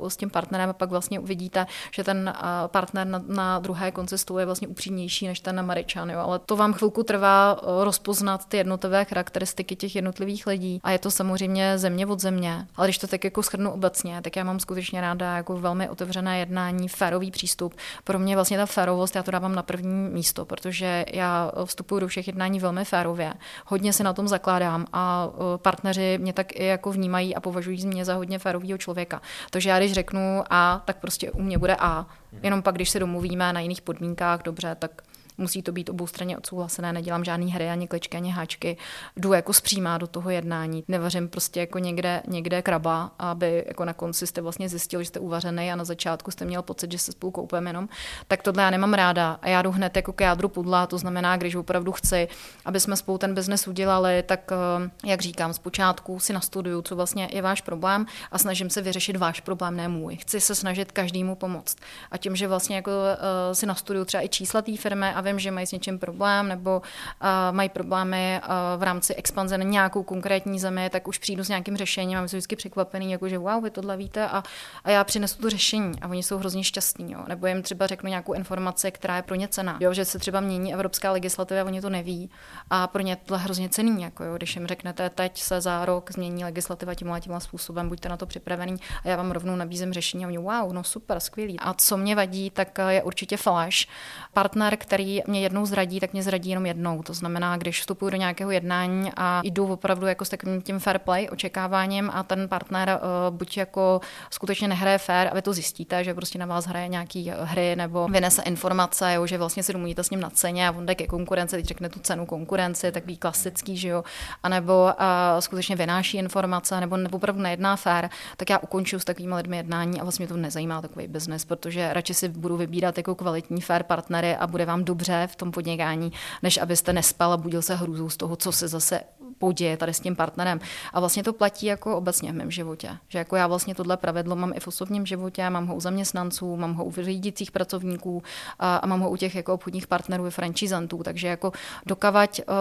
s 0.08 0.18
tím 0.18 0.30
partnerem 0.30 0.70
a 0.70 0.74
pak 0.74 0.90
vlastně 0.90 1.20
uvidíte, 1.20 1.66
že 1.92 2.04
ten 2.04 2.34
partner 2.68 3.08
na, 3.08 3.22
na 3.28 3.60
druhé 3.60 3.92
konci 3.92 4.18
stolu 4.18 4.40
je 4.40 4.46
vlastně 4.46 4.68
upřímnější 4.68 5.28
než 5.28 5.40
ten 5.40 5.60
Američan. 5.60 6.10
Jo. 6.10 6.20
Ale 6.20 6.40
to 6.40 6.56
vám 6.56 6.74
chvilku 6.74 7.04
trvá 7.04 7.60
rozpoznat 7.84 8.46
ty 8.46 8.58
jednotlivé 8.58 9.06
charakteristiky 9.06 9.76
těch 9.76 9.96
jednotlivých 9.96 10.48
lidí 10.48 10.80
a 10.84 10.92
je 10.92 11.00
to 11.00 11.12
samozřejmě 11.12 11.78
země 11.78 12.08
od 12.08 12.20
země. 12.20 12.68
Ale 12.76 12.88
když 12.88 12.98
to 12.98 13.08
tak 13.08 13.24
jako 13.24 13.44
schrnu 13.44 13.72
obecně, 13.72 14.22
tak 14.22 14.36
já 14.36 14.44
mám 14.44 14.60
skutečně 14.60 15.02
ráda 15.02 15.36
jako 15.36 15.58
velmi 15.58 15.90
otevřené 15.90 16.40
jednání, 16.40 16.88
férový 16.88 17.32
přístup. 17.32 17.74
Pro 18.04 18.20
mě 18.20 18.36
vlastně 18.36 18.58
ta 18.58 18.66
férovost, 18.66 19.16
já 19.16 19.24
to 19.24 19.32
dávám 19.32 19.56
na 19.56 19.64
první 19.64 20.10
místo, 20.10 20.46
protože 20.46 21.06
já 21.14 21.52
vstupuji 21.66 22.00
do 22.00 22.08
všech 22.08 22.28
jednání 22.28 22.60
velmi 22.60 22.86
férově. 22.86 23.34
Hodně 23.66 23.94
se 23.94 24.04
na 24.04 24.14
tom 24.14 24.28
zakládám 24.28 24.86
a 24.94 25.30
partneři 25.58 26.18
mě 26.22 26.34
tak 26.34 26.56
i 26.56 26.66
jako 26.66 26.92
vnímají 26.92 27.09
a 27.36 27.40
považují 27.40 27.88
mě 27.88 28.06
za 28.06 28.14
hodně 28.14 28.40
férového 28.40 28.78
člověka. 28.78 29.22
Takže 29.52 29.70
já 29.70 29.80
když 29.80 29.92
řeknu 29.94 30.44
A, 30.50 30.82
tak 30.86 30.98
prostě 30.98 31.32
u 31.32 31.42
mě 31.42 31.58
bude 31.58 31.76
A. 31.80 32.06
Jenom 32.44 32.62
pak, 32.62 32.76
když 32.76 32.90
se 32.90 33.00
domluvíme 33.00 33.54
na 33.54 33.60
jiných 33.60 33.82
podmínkách, 33.82 34.44
dobře, 34.44 34.76
tak 34.80 35.02
musí 35.40 35.62
to 35.62 35.72
být 35.72 35.90
oboustranně 35.90 36.38
odsouhlasené, 36.38 36.94
nedělám 36.94 37.24
žádný 37.24 37.52
hry, 37.52 37.70
ani 37.70 37.88
kličky, 37.88 38.18
ani 38.18 38.32
háčky, 38.32 38.78
jdu 39.18 39.34
jako 39.34 39.54
zpřímá 39.54 39.98
do 39.98 40.08
toho 40.08 40.30
jednání, 40.30 40.84
nevařím 40.88 41.28
prostě 41.28 41.60
jako 41.60 41.80
někde, 41.80 42.22
někde 42.28 42.62
kraba, 42.62 43.12
aby 43.20 43.64
jako 43.68 43.86
na 43.86 43.94
konci 43.94 44.28
jste 44.28 44.42
vlastně 44.42 44.70
zjistili, 44.70 45.04
že 45.04 45.08
jste 45.08 45.20
uvařený 45.20 45.72
a 45.72 45.76
na 45.76 45.84
začátku 45.84 46.32
jste 46.32 46.46
měl 46.46 46.62
pocit, 46.62 46.92
že 46.92 46.98
se 46.98 47.12
spolu 47.12 47.32
koupeme 47.32 47.70
jenom, 47.70 47.90
tak 48.28 48.44
tohle 48.44 48.64
já 48.64 48.70
nemám 48.70 48.94
ráda 48.94 49.40
a 49.42 49.50
já 49.50 49.62
jdu 49.62 49.72
hned 49.72 49.96
jako 49.96 50.14
k 50.14 50.22
jádru 50.22 50.50
pudla, 50.50 50.88
to 50.88 50.98
znamená, 50.98 51.38
když 51.38 51.56
opravdu 51.56 51.92
chci, 51.92 52.28
aby 52.66 52.80
jsme 52.80 52.96
spolu 52.96 53.18
ten 53.18 53.36
biznes 53.36 53.68
udělali, 53.68 54.24
tak 54.24 54.52
eh, 54.52 54.90
jak 55.10 55.22
říkám, 55.22 55.54
zpočátku 55.54 56.20
si 56.20 56.34
nastuduju, 56.34 56.82
co 56.82 56.96
vlastně 56.96 57.30
je 57.32 57.42
váš 57.42 57.62
problém 57.62 58.06
a 58.32 58.38
snažím 58.38 58.70
se 58.70 58.82
vyřešit 58.82 59.16
váš 59.16 59.40
problém, 59.40 59.76
ne 59.76 59.88
můj. 59.88 60.16
Chci 60.16 60.42
se 60.42 60.56
snažit 60.56 60.92
každému 60.92 61.36
pomoct. 61.36 61.78
A 62.12 62.18
tím, 62.18 62.36
že 62.36 62.48
vlastně 62.48 62.76
jako 62.76 62.92
uh, 62.92 63.54
si 63.54 63.66
nastuduju 63.66 64.06
třeba 64.06 64.24
i 64.24 64.30
čísla 64.30 64.62
té 64.62 64.78
firmy 64.78 65.06
a 65.16 65.22
vím, 65.30 65.40
že 65.40 65.52
mají 65.52 65.68
s 65.68 65.72
něčím 65.72 66.00
problém 66.00 66.48
nebo 66.48 66.82
uh, 66.82 67.28
mají 67.56 67.70
problémy 67.70 68.42
uh, 68.44 68.80
v 68.80 68.84
rámci 68.84 69.16
expanze 69.16 69.58
na 69.58 69.64
nějakou 69.64 70.04
konkrétní 70.04 70.60
zemi, 70.60 70.90
tak 70.90 71.08
už 71.08 71.18
přijdu 71.18 71.44
s 71.44 71.50
nějakým 71.50 71.78
řešením 71.78 72.18
a 72.18 72.22
my 72.22 72.30
jsou 72.30 72.38
vždycky 72.38 72.56
překvapený, 72.56 73.12
jako 73.12 73.30
že 73.30 73.38
wow, 73.38 73.64
vy 73.64 73.70
tohle 73.70 73.98
víte 73.98 74.28
a, 74.28 74.44
a 74.84 74.90
já 74.90 75.04
přinesu 75.04 75.42
to 75.42 75.50
řešení 75.50 76.02
a 76.02 76.08
oni 76.08 76.24
jsou 76.24 76.38
hrozně 76.38 76.64
šťastní. 76.64 77.12
Jo. 77.12 77.20
Nebo 77.28 77.48
jim 77.48 77.62
třeba 77.62 77.88
řeknu 77.88 78.10
nějakou 78.10 78.34
informaci, 78.34 78.92
která 78.92 79.16
je 79.16 79.22
pro 79.22 79.36
ně 79.36 79.48
cená. 79.48 79.78
Jo, 79.80 79.94
že 79.94 80.06
se 80.06 80.20
třeba 80.20 80.40
mění 80.40 80.74
evropská 80.74 81.12
legislativa, 81.12 81.64
oni 81.64 81.82
to 81.82 81.90
neví 81.90 82.30
a 82.70 82.88
pro 82.88 83.02
ně 83.02 83.16
to 83.16 83.34
je 83.34 83.40
hrozně 83.40 83.70
cený. 83.70 84.02
Jako 84.02 84.24
jo. 84.24 84.38
Když 84.38 84.56
jim 84.56 84.68
řeknete, 84.68 85.10
teď 85.10 85.42
se 85.42 85.62
za 85.62 85.86
rok 85.86 86.12
změní 86.12 86.44
legislativa 86.44 86.96
tím 86.96 87.12
a 87.12 87.20
tímhle 87.20 87.42
způsobem, 87.42 87.90
buďte 87.90 88.10
na 88.10 88.18
to 88.18 88.26
připravený 88.26 88.76
a 89.06 89.08
já 89.08 89.16
vám 89.16 89.32
rovnou 89.32 89.56
nabízím 89.56 89.94
řešení 89.94 90.26
a 90.26 90.28
oni 90.28 90.38
wow, 90.38 90.74
no 90.74 90.84
super, 90.84 91.20
skvělý. 91.20 91.60
A 91.60 91.74
co 91.74 91.98
mě 91.98 92.16
vadí, 92.16 92.50
tak 92.50 92.78
je 92.88 93.04
určitě 93.04 93.38
flash. 93.38 93.88
Partner, 94.34 94.78
který 94.78 95.19
mě 95.28 95.42
jednou 95.42 95.66
zradí, 95.66 96.00
tak 96.00 96.14
mě 96.14 96.24
zradí 96.24 96.50
jenom 96.50 96.66
jednou. 96.66 97.04
To 97.04 97.14
znamená, 97.14 97.58
když 97.58 97.80
vstupuji 97.80 98.10
do 98.10 98.18
nějakého 98.18 98.52
jednání 98.52 99.12
a 99.18 99.42
jdu 99.44 99.68
opravdu 99.68 100.08
jako 100.08 100.26
s 100.26 100.30
takovým 100.30 100.62
tím 100.62 100.80
fair 100.80 101.00
play 101.00 101.30
očekáváním 101.32 102.12
a 102.14 102.24
ten 102.24 102.48
partner 102.48 103.00
uh, 103.02 103.38
buď 103.38 103.58
jako 103.58 104.02
skutečně 104.30 104.68
nehraje 104.68 104.98
fair 104.98 105.28
a 105.32 105.36
vy 105.36 105.42
to 105.42 105.54
zjistíte, 105.54 106.04
že 106.04 106.14
prostě 106.14 106.40
na 106.40 106.46
vás 106.46 106.66
hraje 106.66 106.88
nějaký 106.88 107.32
hry 107.42 107.76
nebo 107.76 108.08
vynese 108.08 108.42
informace, 108.42 109.14
jo, 109.14 109.28
že 109.28 109.38
vlastně 109.38 109.64
si 109.64 109.74
domluvíte 109.74 110.04
s 110.04 110.10
ním 110.10 110.20
na 110.20 110.30
ceně 110.30 110.68
a 110.68 110.72
on 110.72 110.86
jde 110.86 110.96
ke 110.96 111.08
konkurence, 111.08 111.56
teď 111.56 111.66
řekne 111.66 111.90
tu 111.90 112.00
cenu 112.00 112.26
konkurence, 112.26 112.92
takový 112.92 113.18
klasický, 113.18 113.78
že 113.78 113.88
jo, 113.88 114.04
anebo 114.44 114.84
uh, 114.84 115.40
skutečně 115.40 115.76
vynáší 115.76 116.18
informace 116.18 116.80
nebo 116.80 116.98
opravdu 117.12 117.42
nejedná 117.42 117.76
fair, 117.76 118.10
tak 118.38 118.50
já 118.50 118.58
ukončuju 118.58 119.00
s 119.00 119.06
takovými 119.06 119.36
lidmi 119.36 119.58
jednání 119.58 120.00
a 120.00 120.04
vlastně 120.04 120.28
to 120.28 120.38
nezajímá 120.38 120.82
takový 120.82 121.08
biznes, 121.08 121.46
protože 121.46 121.94
radši 121.94 122.14
si 122.14 122.30
budu 122.30 122.58
vybírat 122.58 122.98
jako 122.98 123.16
kvalitní 123.16 123.62
fair 123.62 123.84
partnery 123.84 124.36
a 124.36 124.48
bude 124.48 124.66
vám 124.66 124.84
dobře 124.84 125.09
v 125.28 125.36
tom 125.36 125.52
podnikání, 125.52 126.12
než 126.44 126.58
abyste 126.58 126.94
nespal 126.94 127.34
a 127.34 127.38
budil 127.38 127.62
se 127.62 127.76
hrůzou 127.76 128.10
z 128.10 128.18
toho, 128.18 128.36
co 128.36 128.52
se 128.52 128.68
zase 128.68 129.02
poděje 129.40 129.78
tady 129.78 129.94
s 129.94 130.00
tím 130.00 130.16
partnerem. 130.16 130.60
A 130.94 131.00
vlastně 131.00 131.24
to 131.24 131.34
platí 131.34 131.66
jako 131.66 131.98
obecně 131.98 132.32
v 132.32 132.36
mém 132.36 132.52
životě. 132.52 132.98
Že 133.08 133.18
jako 133.18 133.36
já 133.36 133.48
vlastně 133.48 133.76
tohle 133.76 133.98
pravidlo 133.98 134.36
mám 134.36 134.54
i 134.56 134.60
v 134.60 134.68
osobním 134.68 135.06
životě, 135.06 135.50
mám 135.50 135.68
ho 135.68 135.76
u 135.76 135.80
zaměstnanců, 135.80 136.56
mám 136.56 136.74
ho 136.74 136.86
u 136.86 136.92
řídících 136.92 137.52
pracovníků 137.52 138.24
a, 138.60 138.76
a 138.76 138.88
mám 138.88 139.00
ho 139.00 139.10
u 139.10 139.16
těch 139.16 139.36
jako 139.36 139.54
obchodních 139.54 139.88
partnerů 139.88 140.28
i 140.28 140.32
franchisantů. 140.32 141.04
Takže 141.04 141.28
jako 141.28 141.52
dokavať 141.86 142.42
uh, 142.48 142.56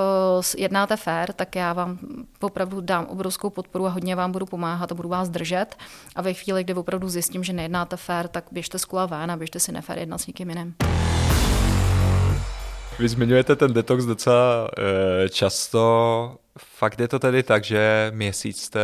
jednáte 0.56 0.96
fair, 0.96 1.32
tak 1.32 1.56
já 1.56 1.72
vám 1.72 1.98
opravdu 2.40 2.80
dám 2.80 3.06
obrovskou 3.06 3.50
podporu 3.50 3.86
a 3.86 3.90
hodně 3.90 4.16
vám 4.16 4.32
budu 4.32 4.46
pomáhat 4.46 4.92
a 4.92 4.94
budu 4.94 5.08
vás 5.08 5.28
držet. 5.28 5.76
A 6.16 6.22
ve 6.22 6.34
chvíli, 6.34 6.64
kdy 6.64 6.74
opravdu 6.74 7.08
zjistím, 7.08 7.44
že 7.44 7.52
nejednáte 7.52 7.96
fair, 7.96 8.28
tak 8.28 8.44
běžte 8.52 8.78
z 8.78 8.84
kula 8.84 9.06
ven 9.06 9.30
a 9.30 9.36
běžte 9.36 9.60
si 9.60 9.72
nefér 9.72 9.98
jednat 9.98 10.18
s 10.18 10.26
někým 10.26 10.48
jiným. 10.48 10.74
Vy 12.98 13.08
zmiňujete 13.08 13.56
ten 13.56 13.72
detox 13.72 14.06
docela 14.06 14.70
e, 14.78 15.28
často. 15.28 15.82
Fakt 16.58 17.00
je 17.00 17.08
to 17.08 17.18
tedy 17.18 17.42
tak, 17.42 17.64
že 17.64 18.10
měsíc 18.14 18.62
jste 18.62 18.80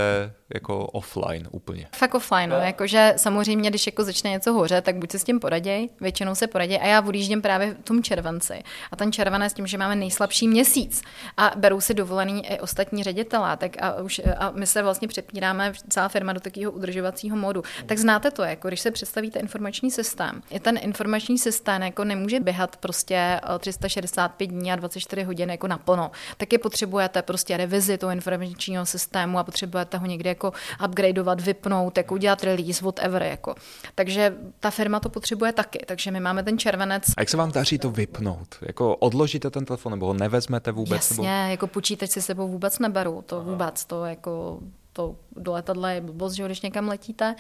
jako 0.55 0.87
offline 0.87 1.49
úplně. 1.51 1.89
Fakt 1.97 2.15
offline, 2.15 2.51
no. 2.51 2.57
jakože 2.57 3.15
samozřejmě, 3.17 3.71
když 3.71 3.87
jako 3.87 4.05
začne 4.05 4.31
něco 4.31 4.53
hořet, 4.53 4.85
tak 4.85 4.97
buď 4.97 5.11
se 5.11 5.19
s 5.19 5.25
tím 5.25 5.41
poraděj, 5.41 5.89
většinou 6.01 6.35
se 6.35 6.47
poraděj 6.47 6.79
a 6.83 6.87
já 6.87 7.03
odjíždím 7.03 7.43
právě 7.43 7.75
v 7.75 7.85
tom 7.85 8.03
červenci. 8.03 8.63
A 8.93 8.97
ten 8.97 9.13
červenec 9.13 9.53
s 9.53 9.55
tím, 9.55 9.67
že 9.67 9.79
máme 9.79 9.97
nejslabší 9.97 10.49
měsíc 10.49 11.03
a 11.37 11.53
berou 11.57 11.81
si 11.81 11.95
dovolený 11.95 12.47
i 12.47 12.61
ostatní 12.61 13.03
ředitelé, 13.03 13.57
tak 13.57 13.83
a, 13.83 14.03
už, 14.03 14.21
a 14.39 14.51
my 14.51 14.67
se 14.67 14.83
vlastně 14.83 15.09
přepíráme 15.09 15.73
celá 15.89 16.09
firma 16.09 16.33
do 16.33 16.41
takového 16.41 16.73
udržovacího 16.73 17.37
modu. 17.37 17.63
Tak 17.87 17.99
znáte 17.99 18.31
to, 18.31 18.43
jako 18.43 18.69
když 18.69 18.81
se 18.81 18.91
představíte 18.91 19.39
informační 19.39 19.91
systém. 19.91 20.43
Je 20.51 20.61
ten 20.61 20.79
informační 20.83 21.39
systém 21.39 21.83
jako 21.83 22.05
nemůže 22.05 22.41
běhat 22.41 22.77
prostě 22.77 23.41
365 23.59 24.47
dní 24.47 24.73
a 24.73 24.77
24 24.77 25.23
hodin 25.23 25.51
jako 25.51 25.67
naplno. 25.67 26.11
Taky 26.37 26.59
potřebujete 26.59 27.23
prostě 27.23 27.57
revizi 27.65 27.99
toho 27.99 28.13
informačního 28.13 28.87
systému 28.87 29.39
a 29.39 29.45
potřebujete 29.45 29.99
ho 29.99 30.07
někde 30.07 30.31
jako 30.31 30.53
upgradeovat, 30.85 31.41
vypnout, 31.41 31.97
jako 31.97 32.15
udělat 32.15 32.45
release, 32.45 32.85
whatever. 32.85 33.23
Jako. 33.23 33.55
Takže 33.95 34.35
ta 34.61 34.71
firma 34.71 35.01
to 35.01 35.09
potřebuje 35.09 35.53
taky, 35.53 35.79
takže 35.87 36.11
my 36.11 36.21
máme 36.21 36.43
ten 36.43 36.59
červenec. 36.59 37.05
A 37.17 37.21
jak 37.21 37.29
se 37.29 37.37
vám 37.37 37.53
daří 37.53 37.79
to 37.79 37.91
vypnout? 37.91 38.49
Jako 38.63 38.97
odložíte 38.97 39.51
ten 39.51 39.65
telefon 39.65 39.93
nebo 39.93 40.07
ho 40.07 40.15
nevezmete 40.15 40.73
vůbec? 40.73 41.11
Jasně, 41.11 41.41
nebo... 41.41 41.51
jako 41.51 41.67
počítač 41.67 42.11
si 42.11 42.23
sebou 42.23 42.49
vůbec 42.49 42.79
neberu, 42.79 43.23
to 43.27 43.41
vůbec, 43.43 43.85
to 43.85 44.05
jako 44.05 44.61
to 44.95 45.17
do 45.37 45.53
letadla 45.53 45.91
je 45.91 46.01
blbost, 46.01 46.33
že 46.33 46.45
když 46.45 46.61
někam 46.61 46.89
letíte. 46.89 47.35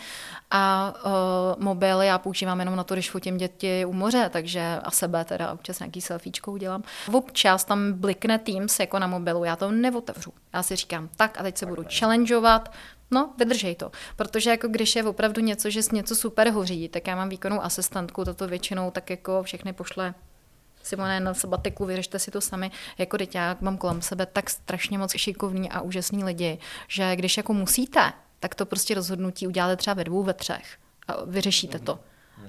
A 0.50 0.94
uh, 1.06 1.62
mobil 1.62 2.02
já 2.02 2.18
používám 2.18 2.60
jenom 2.60 2.76
na 2.76 2.84
to, 2.84 2.94
když 2.94 3.10
fotím 3.10 3.36
děti 3.36 3.84
u 3.84 3.92
moře, 3.92 4.30
takže 4.32 4.80
a 4.82 4.90
sebe 4.90 5.24
teda 5.24 5.52
občas 5.52 5.78
nějaký 5.78 6.00
selfiečko 6.00 6.52
udělám. 6.52 6.82
Občas 7.12 7.64
tam 7.64 7.92
blikne 7.92 8.38
Teams 8.38 8.80
jako 8.80 8.98
na 8.98 9.06
mobilu, 9.06 9.44
já 9.44 9.56
to 9.56 9.70
neotevřu. 9.70 10.32
Já 10.54 10.62
si 10.62 10.76
říkám, 10.76 11.08
tak 11.16 11.40
a 11.40 11.42
teď 11.42 11.58
se 11.58 11.66
budu 11.66 11.84
challengeovat, 11.98 12.72
No, 13.10 13.32
vydržej 13.38 13.74
to. 13.74 13.90
Protože 14.16 14.50
jako 14.50 14.68
když 14.68 14.96
je 14.96 15.04
opravdu 15.04 15.40
něco, 15.40 15.70
že 15.70 15.80
něco 15.92 16.16
super 16.16 16.50
hoří, 16.50 16.88
tak 16.88 17.06
já 17.06 17.16
mám 17.16 17.28
výkonnou 17.28 17.60
asistentku, 17.60 18.24
toto 18.24 18.46
většinou 18.48 18.90
tak 18.90 19.10
jako 19.10 19.42
všechny 19.42 19.72
pošle 19.72 20.14
Simone, 20.84 21.20
na 21.20 21.34
sabatiku, 21.34 21.84
vyřešte 21.84 22.18
si 22.18 22.30
to 22.30 22.40
sami. 22.40 22.70
Jako 22.98 23.18
teď 23.18 23.34
já 23.34 23.56
mám 23.60 23.76
kolem 23.76 24.02
sebe 24.02 24.26
tak 24.26 24.50
strašně 24.50 24.98
moc 24.98 25.16
šikovní 25.16 25.70
a 25.70 25.80
úžasní 25.80 26.24
lidi, 26.24 26.58
že 26.88 27.16
když 27.16 27.36
jako 27.36 27.54
musíte, 27.54 28.12
tak 28.40 28.54
to 28.54 28.66
prostě 28.66 28.94
rozhodnutí 28.94 29.46
uděláte 29.46 29.76
třeba 29.76 29.94
ve 29.94 30.04
dvou, 30.04 30.22
ve 30.22 30.34
třech 30.34 30.76
a 31.08 31.24
vyřešíte 31.24 31.78
to. 31.78 31.98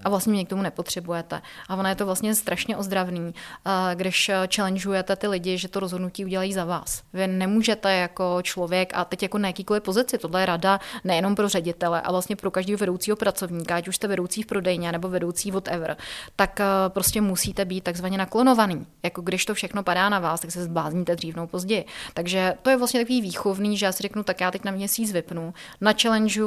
A 0.04 0.10
vlastně 0.10 0.34
mě 0.34 0.46
k 0.46 0.50
tomu 0.50 0.62
nepotřebujete. 0.62 1.42
A 1.70 1.76
ono 1.76 1.90
je 1.90 1.96
to 1.96 2.06
vlastně 2.06 2.36
strašně 2.36 2.78
ozdravný, 2.78 3.34
eh, 3.66 3.96
když 3.96 4.32
challengeujete 4.56 5.16
ty 5.16 5.28
lidi, 5.28 5.58
že 5.58 5.68
to 5.68 5.80
rozhodnutí 5.80 6.26
udělají 6.26 6.54
za 6.54 6.66
vás. 6.66 7.04
Vy 7.14 7.28
nemůžete 7.28 7.96
jako 7.96 8.40
člověk, 8.42 8.92
a 8.96 9.06
teď 9.06 9.24
jako 9.24 9.38
na 9.38 9.48
jakýkoliv 9.48 9.84
pozici, 9.84 10.18
tohle 10.18 10.42
je 10.42 10.46
rada 10.46 10.80
nejenom 11.04 11.36
pro 11.36 11.50
ředitele, 11.50 12.02
a 12.02 12.12
vlastně 12.12 12.36
pro 12.36 12.52
každého 12.52 12.78
vedoucího 12.78 13.18
pracovníka, 13.18 13.76
ať 13.76 13.88
už 13.88 13.96
jste 13.96 14.08
vedoucí 14.08 14.44
v 14.44 14.46
prodejně 14.46 14.92
nebo 14.92 15.10
vedoucí 15.10 15.52
whatever, 15.52 15.98
tak 16.36 16.60
eh, 16.60 16.66
prostě 16.88 17.22
musíte 17.22 17.66
být 17.66 17.84
takzvaně 17.84 18.18
naklonovaný. 18.18 18.88
Jako 19.04 19.22
když 19.22 19.46
to 19.46 19.54
všechno 19.54 19.84
padá 19.84 20.10
na 20.10 20.20
vás, 20.20 20.42
tak 20.42 20.52
se 20.52 20.64
zblázníte 20.64 21.16
dřív 21.16 21.36
nebo 21.36 21.48
později. 21.48 21.86
Takže 22.14 22.54
to 22.62 22.70
je 22.70 22.78
vlastně 22.78 23.00
takový 23.00 23.22
výchovný, 23.22 23.78
že 23.78 23.86
já 23.86 23.92
si 23.92 24.04
řeknu, 24.04 24.24
tak 24.24 24.42
já 24.42 24.52
teď 24.52 24.64
na 24.64 24.72
měsíc 24.72 25.12
vypnu, 25.12 25.54
na 25.82 25.94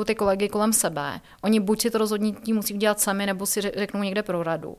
ty 0.05 0.15
kolegy 0.15 0.49
kolem 0.49 0.73
sebe. 0.73 1.21
Oni 1.43 1.61
buď 1.61 1.81
si 1.81 1.91
to 1.91 1.99
rozhodnutí 1.99 2.53
musí 2.53 2.75
udělat 2.75 3.01
sami, 3.01 3.27
nebo 3.27 3.38
si 3.46 3.61
řeknou 3.61 4.03
někde 4.03 4.22
pro 4.22 4.42
radu. 4.42 4.77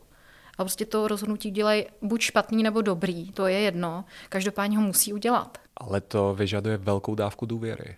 A 0.58 0.64
prostě 0.64 0.86
to 0.86 1.08
rozhodnutí 1.08 1.52
dělají 1.52 1.86
buď 2.02 2.22
špatný 2.22 2.64
nebo 2.64 2.82
dobrý, 2.82 3.32
to 3.32 3.48
je 3.48 3.60
jedno. 3.60 4.06
Každopádně 4.30 4.78
ho 4.78 4.84
musí 4.84 5.14
udělat. 5.14 5.58
Ale 5.78 6.02
to 6.02 6.36
vyžaduje 6.36 6.78
velkou 6.78 7.16
dávku 7.16 7.46
důvěry. 7.46 7.96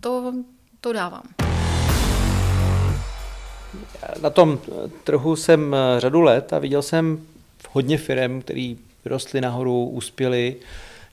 To, 0.00 0.32
to 0.80 0.92
dávám. 0.92 1.22
Na 4.22 4.30
tom 4.30 4.58
trhu 5.04 5.36
jsem 5.36 5.74
eh, 5.74 6.00
řadu 6.00 6.20
let 6.20 6.52
a 6.52 6.58
viděl 6.58 6.82
jsem 6.82 7.26
hodně 7.70 7.98
firm, 7.98 8.42
který 8.42 8.78
rostly 9.04 9.40
nahoru, 9.40 9.84
uspěli. 9.84 10.56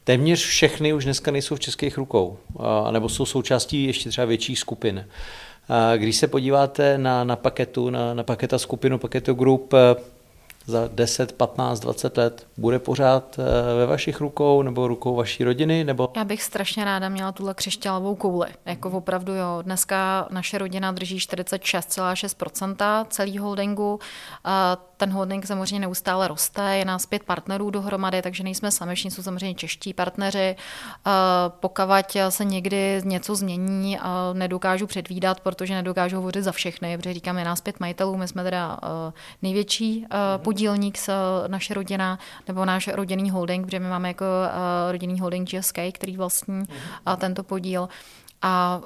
Téměř 0.03 0.45
všechny 0.45 0.93
už 0.93 1.03
dneska 1.03 1.31
nejsou 1.31 1.55
v 1.55 1.59
českých 1.59 1.97
rukou, 1.97 2.37
nebo 2.91 3.09
jsou 3.09 3.25
součástí 3.25 3.83
ještě 3.83 4.09
třeba 4.09 4.25
větších 4.25 4.59
skupin. 4.59 5.05
Když 5.97 6.15
se 6.15 6.27
podíváte 6.27 6.97
na, 6.97 7.23
na 7.23 7.36
paketu, 7.36 7.89
na, 7.89 8.13
na 8.13 8.23
paketa 8.23 8.60
skupinu, 8.60 8.97
paketu 8.97 9.34
group, 9.34 9.73
za 10.69 10.89
10, 10.93 11.32
15, 11.32 11.79
20 11.79 12.17
let 12.17 12.47
bude 12.58 12.79
pořád 12.79 13.39
eh, 13.39 13.43
ve 13.77 13.86
vašich 13.86 14.21
rukou 14.21 14.62
nebo 14.62 14.88
rukou 14.88 15.15
vaší 15.15 15.43
rodiny? 15.43 15.84
Nebo... 15.84 16.12
Já 16.15 16.23
bych 16.23 16.43
strašně 16.43 16.86
ráda 16.86 17.10
měla 17.10 17.32
tuhle 17.32 17.53
křišťálovou 17.53 18.15
kouli. 18.15 18.47
Jako 18.65 18.89
opravdu 18.89 19.34
jo. 19.34 19.60
Dneska 19.62 20.27
naše 20.29 20.58
rodina 20.58 20.91
drží 20.91 21.17
46,6% 21.17 23.05
celý 23.10 23.38
holdingu. 23.38 23.99
Ten 24.97 25.12
holding 25.12 25.45
samozřejmě 25.45 25.79
neustále 25.79 26.27
roste, 26.27 26.77
je 26.77 26.86
nás 26.86 27.05
pět 27.05 27.23
partnerů 27.23 27.69
dohromady, 27.69 28.21
takže 28.21 28.43
nejsme 28.43 28.71
sami, 28.71 28.95
všichni 28.95 29.12
jsou 29.12 29.23
samozřejmě 29.23 29.55
čeští 29.55 29.93
partneři. 29.93 30.55
Pokud 31.47 31.84
se 32.29 32.45
někdy 32.45 33.01
něco 33.05 33.36
změní, 33.36 33.99
nedokážu 34.34 34.88
předvídat, 34.88 35.39
protože 35.39 35.73
nedokážu 35.73 36.15
hovořit 36.15 36.43
za 36.43 36.51
všechny, 36.51 36.97
protože 36.97 37.13
říkám, 37.13 37.38
je 37.38 37.45
nás 37.45 37.62
pět 37.62 37.79
majitelů, 37.79 38.17
my 38.17 38.27
jsme 38.27 38.43
teda 38.43 38.79
největší 39.41 40.05
podíl 40.38 40.58
podílník 40.59 40.97
s 40.97 41.09
eh, 41.09 41.47
naše 41.47 41.73
rodina 41.73 42.19
nebo 42.47 42.65
náš 42.65 42.87
rodinný 42.87 43.29
holding, 43.29 43.65
protože 43.65 43.79
my 43.79 43.89
máme 43.89 44.07
jako 44.07 44.25
uh, 44.25 44.91
rodinný 44.91 45.19
holding 45.19 45.49
GSK, 45.49 45.77
který 45.91 46.17
vlastní 46.17 46.59
uh, 46.59 47.15
tento 47.15 47.43
podíl. 47.43 47.89
A 48.41 48.82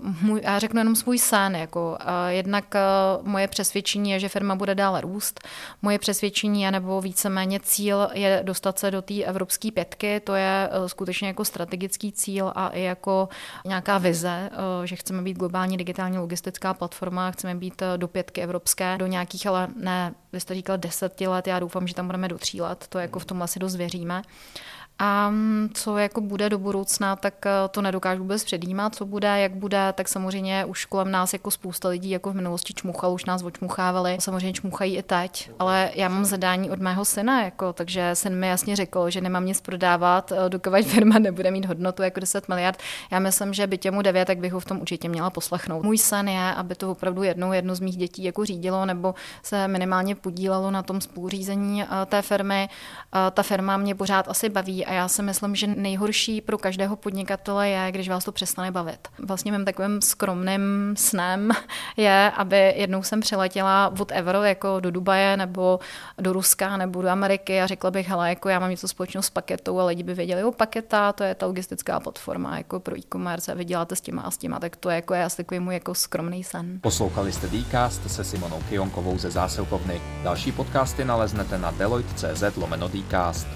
uh, 0.00 0.14
můj, 0.22 0.40
já 0.44 0.58
řeknu 0.58 0.80
jenom 0.80 0.96
svůj 0.96 1.18
sen. 1.18 1.56
Jako, 1.56 1.98
uh, 2.00 2.08
jednak 2.28 2.64
uh, 2.74 3.28
moje 3.28 3.48
přesvědčení 3.48 4.10
je, 4.10 4.20
že 4.20 4.28
firma 4.28 4.54
bude 4.54 4.74
dále 4.74 5.00
růst. 5.00 5.40
Moje 5.82 5.98
přesvědčení 5.98 6.62
je, 6.62 6.70
nebo 6.70 7.00
víceméně 7.00 7.60
cíl 7.60 8.08
je 8.12 8.40
dostat 8.42 8.78
se 8.78 8.90
do 8.90 9.02
té 9.02 9.22
evropské 9.22 9.70
pětky. 9.70 10.20
To 10.20 10.34
je 10.34 10.70
skutečně 10.86 11.28
jako 11.28 11.44
strategický 11.44 12.12
cíl 12.12 12.52
a 12.54 12.68
i 12.68 12.82
jako 12.82 13.28
nějaká 13.64 13.98
vize, 13.98 14.50
že 14.84 14.96
chceme 14.96 15.22
být 15.22 15.38
globální 15.38 15.76
digitální 15.76 16.18
logistická 16.18 16.74
platforma, 16.74 17.30
chceme 17.30 17.54
být 17.54 17.82
do 17.96 18.08
pětky 18.08 18.40
evropské, 18.40 18.98
do 18.98 19.06
nějakých, 19.06 19.46
ale 19.46 19.68
ne, 19.76 20.14
vy 20.32 20.40
jste 20.40 20.54
říkal 20.54 20.76
deseti 20.78 21.26
let, 21.26 21.46
já 21.46 21.58
doufám, 21.58 21.86
že 21.86 21.94
tam 21.94 22.06
budeme 22.06 22.28
do 22.28 22.38
tří 22.38 22.60
let, 22.60 22.86
to 22.88 22.98
jako 22.98 23.18
v 23.18 23.24
tom 23.24 23.42
asi 23.42 23.58
dost 23.58 23.76
věříme. 23.76 24.22
A 24.98 25.30
mm, 25.30 25.70
co 25.74 25.98
jako 25.98 26.20
bude 26.20 26.48
do 26.48 26.58
budoucna, 26.58 27.16
tak 27.16 27.46
eh, 27.46 27.50
to 27.70 27.82
nedokážu 27.82 28.22
vůbec 28.22 28.44
předjímat, 28.44 28.94
co 28.94 29.06
bude, 29.06 29.40
jak 29.40 29.54
bude, 29.54 29.92
tak 29.92 30.08
samozřejmě 30.08 30.64
už 30.64 30.84
kolem 30.84 31.10
nás 31.10 31.32
jako 31.32 31.50
spousta 31.50 31.88
lidí 31.88 32.10
jako 32.10 32.30
v 32.30 32.34
minulosti 32.34 32.74
čmuchal, 32.74 33.12
už 33.12 33.24
nás 33.24 33.42
očmuchávali, 33.42 34.16
samozřejmě 34.20 34.52
čmuchají 34.52 34.96
i 34.96 35.02
teď, 35.02 35.50
ale 35.58 35.90
já 35.94 36.08
mám 36.08 36.24
zadání 36.24 36.70
od 36.70 36.78
mého 36.78 37.04
syna, 37.04 37.44
jako, 37.44 37.72
takže 37.72 38.10
syn 38.14 38.36
mi 38.36 38.48
jasně 38.48 38.76
řekl, 38.76 39.10
že 39.10 39.20
nemám 39.20 39.46
nic 39.46 39.60
prodávat, 39.60 40.32
eh, 40.32 40.48
dokud 40.48 40.82
firma 40.82 41.18
nebude 41.18 41.50
mít 41.50 41.64
hodnotu 41.64 42.02
jako 42.02 42.20
10 42.20 42.48
miliard. 42.48 42.78
Já 43.10 43.18
myslím, 43.18 43.54
že 43.54 43.66
by 43.66 43.78
těmu 43.78 44.02
9, 44.02 44.24
tak 44.24 44.38
bych 44.38 44.52
ho 44.52 44.60
v 44.60 44.64
tom 44.64 44.80
určitě 44.80 45.08
měla 45.08 45.30
poslechnout. 45.30 45.82
Můj 45.82 45.98
sen 45.98 46.28
je, 46.28 46.54
aby 46.54 46.74
to 46.74 46.90
opravdu 46.90 47.22
jednou 47.22 47.52
jedno 47.52 47.74
z 47.74 47.80
mých 47.80 47.96
dětí 47.96 48.24
jako 48.24 48.44
řídilo 48.44 48.86
nebo 48.86 49.14
se 49.42 49.68
minimálně 49.68 50.14
podílelo 50.14 50.70
na 50.70 50.82
tom 50.82 51.00
spoluřízení 51.00 51.82
eh, 51.82 51.86
té 52.06 52.22
firmy. 52.22 52.68
Ta 53.32 53.42
firma 53.42 53.76
mě 53.76 53.94
pořád 53.94 54.28
asi 54.28 54.48
baví 54.48 54.83
a 54.84 54.92
já 54.92 55.08
si 55.08 55.22
myslím, 55.22 55.54
že 55.54 55.66
nejhorší 55.66 56.40
pro 56.40 56.58
každého 56.58 56.96
podnikatele 56.96 57.68
je, 57.68 57.92
když 57.92 58.08
vás 58.08 58.24
to 58.24 58.32
přestane 58.32 58.70
bavit. 58.70 59.08
Vlastně 59.18 59.52
mým 59.52 59.64
takovým 59.64 60.02
skromným 60.02 60.94
snem 60.96 61.50
je, 61.96 62.32
aby 62.36 62.74
jednou 62.76 63.02
jsem 63.02 63.20
přiletěla 63.20 63.92
od 64.00 64.12
Ever 64.12 64.36
jako 64.42 64.80
do 64.80 64.90
Dubaje 64.90 65.36
nebo 65.36 65.80
do 66.18 66.32
Ruska 66.32 66.76
nebo 66.76 67.02
do 67.02 67.08
Ameriky 67.08 67.60
a 67.60 67.66
řekla 67.66 67.90
bych, 67.90 68.08
hele, 68.08 68.28
jako 68.28 68.48
já 68.48 68.58
mám 68.58 68.70
něco 68.70 68.88
společného 68.88 69.22
s 69.22 69.30
paketou 69.30 69.80
a 69.80 69.84
lidi 69.84 70.02
by 70.02 70.14
věděli, 70.14 70.44
o 70.44 70.52
paketa, 70.52 71.12
to 71.12 71.24
je 71.24 71.34
ta 71.34 71.46
logistická 71.46 72.00
platforma 72.00 72.58
jako 72.58 72.80
pro 72.80 72.98
e-commerce 72.98 73.52
a 73.52 73.54
vy 73.54 73.64
děláte 73.64 73.96
s 73.96 74.00
těma 74.00 74.22
a 74.22 74.30
s 74.30 74.36
těma, 74.36 74.60
tak 74.60 74.76
to 74.76 74.90
je 74.90 74.96
jako 74.96 75.14
já 75.14 75.28
takový 75.36 75.60
můj 75.60 75.74
jako 75.74 75.94
skromný 75.94 76.44
sen. 76.44 76.80
Poslouchali 76.80 77.32
jste 77.32 77.48
Dcast 77.48 78.10
se 78.10 78.24
Simonou 78.24 78.62
Kionkovou 78.68 79.18
ze 79.18 79.30
zásilkovny. 79.30 80.00
Další 80.22 80.52
podcasty 80.52 81.04
naleznete 81.04 81.58
na 81.58 81.70
deloitte.cz 81.70 82.56
lomeno 82.56 82.88
Dcast. 82.88 83.46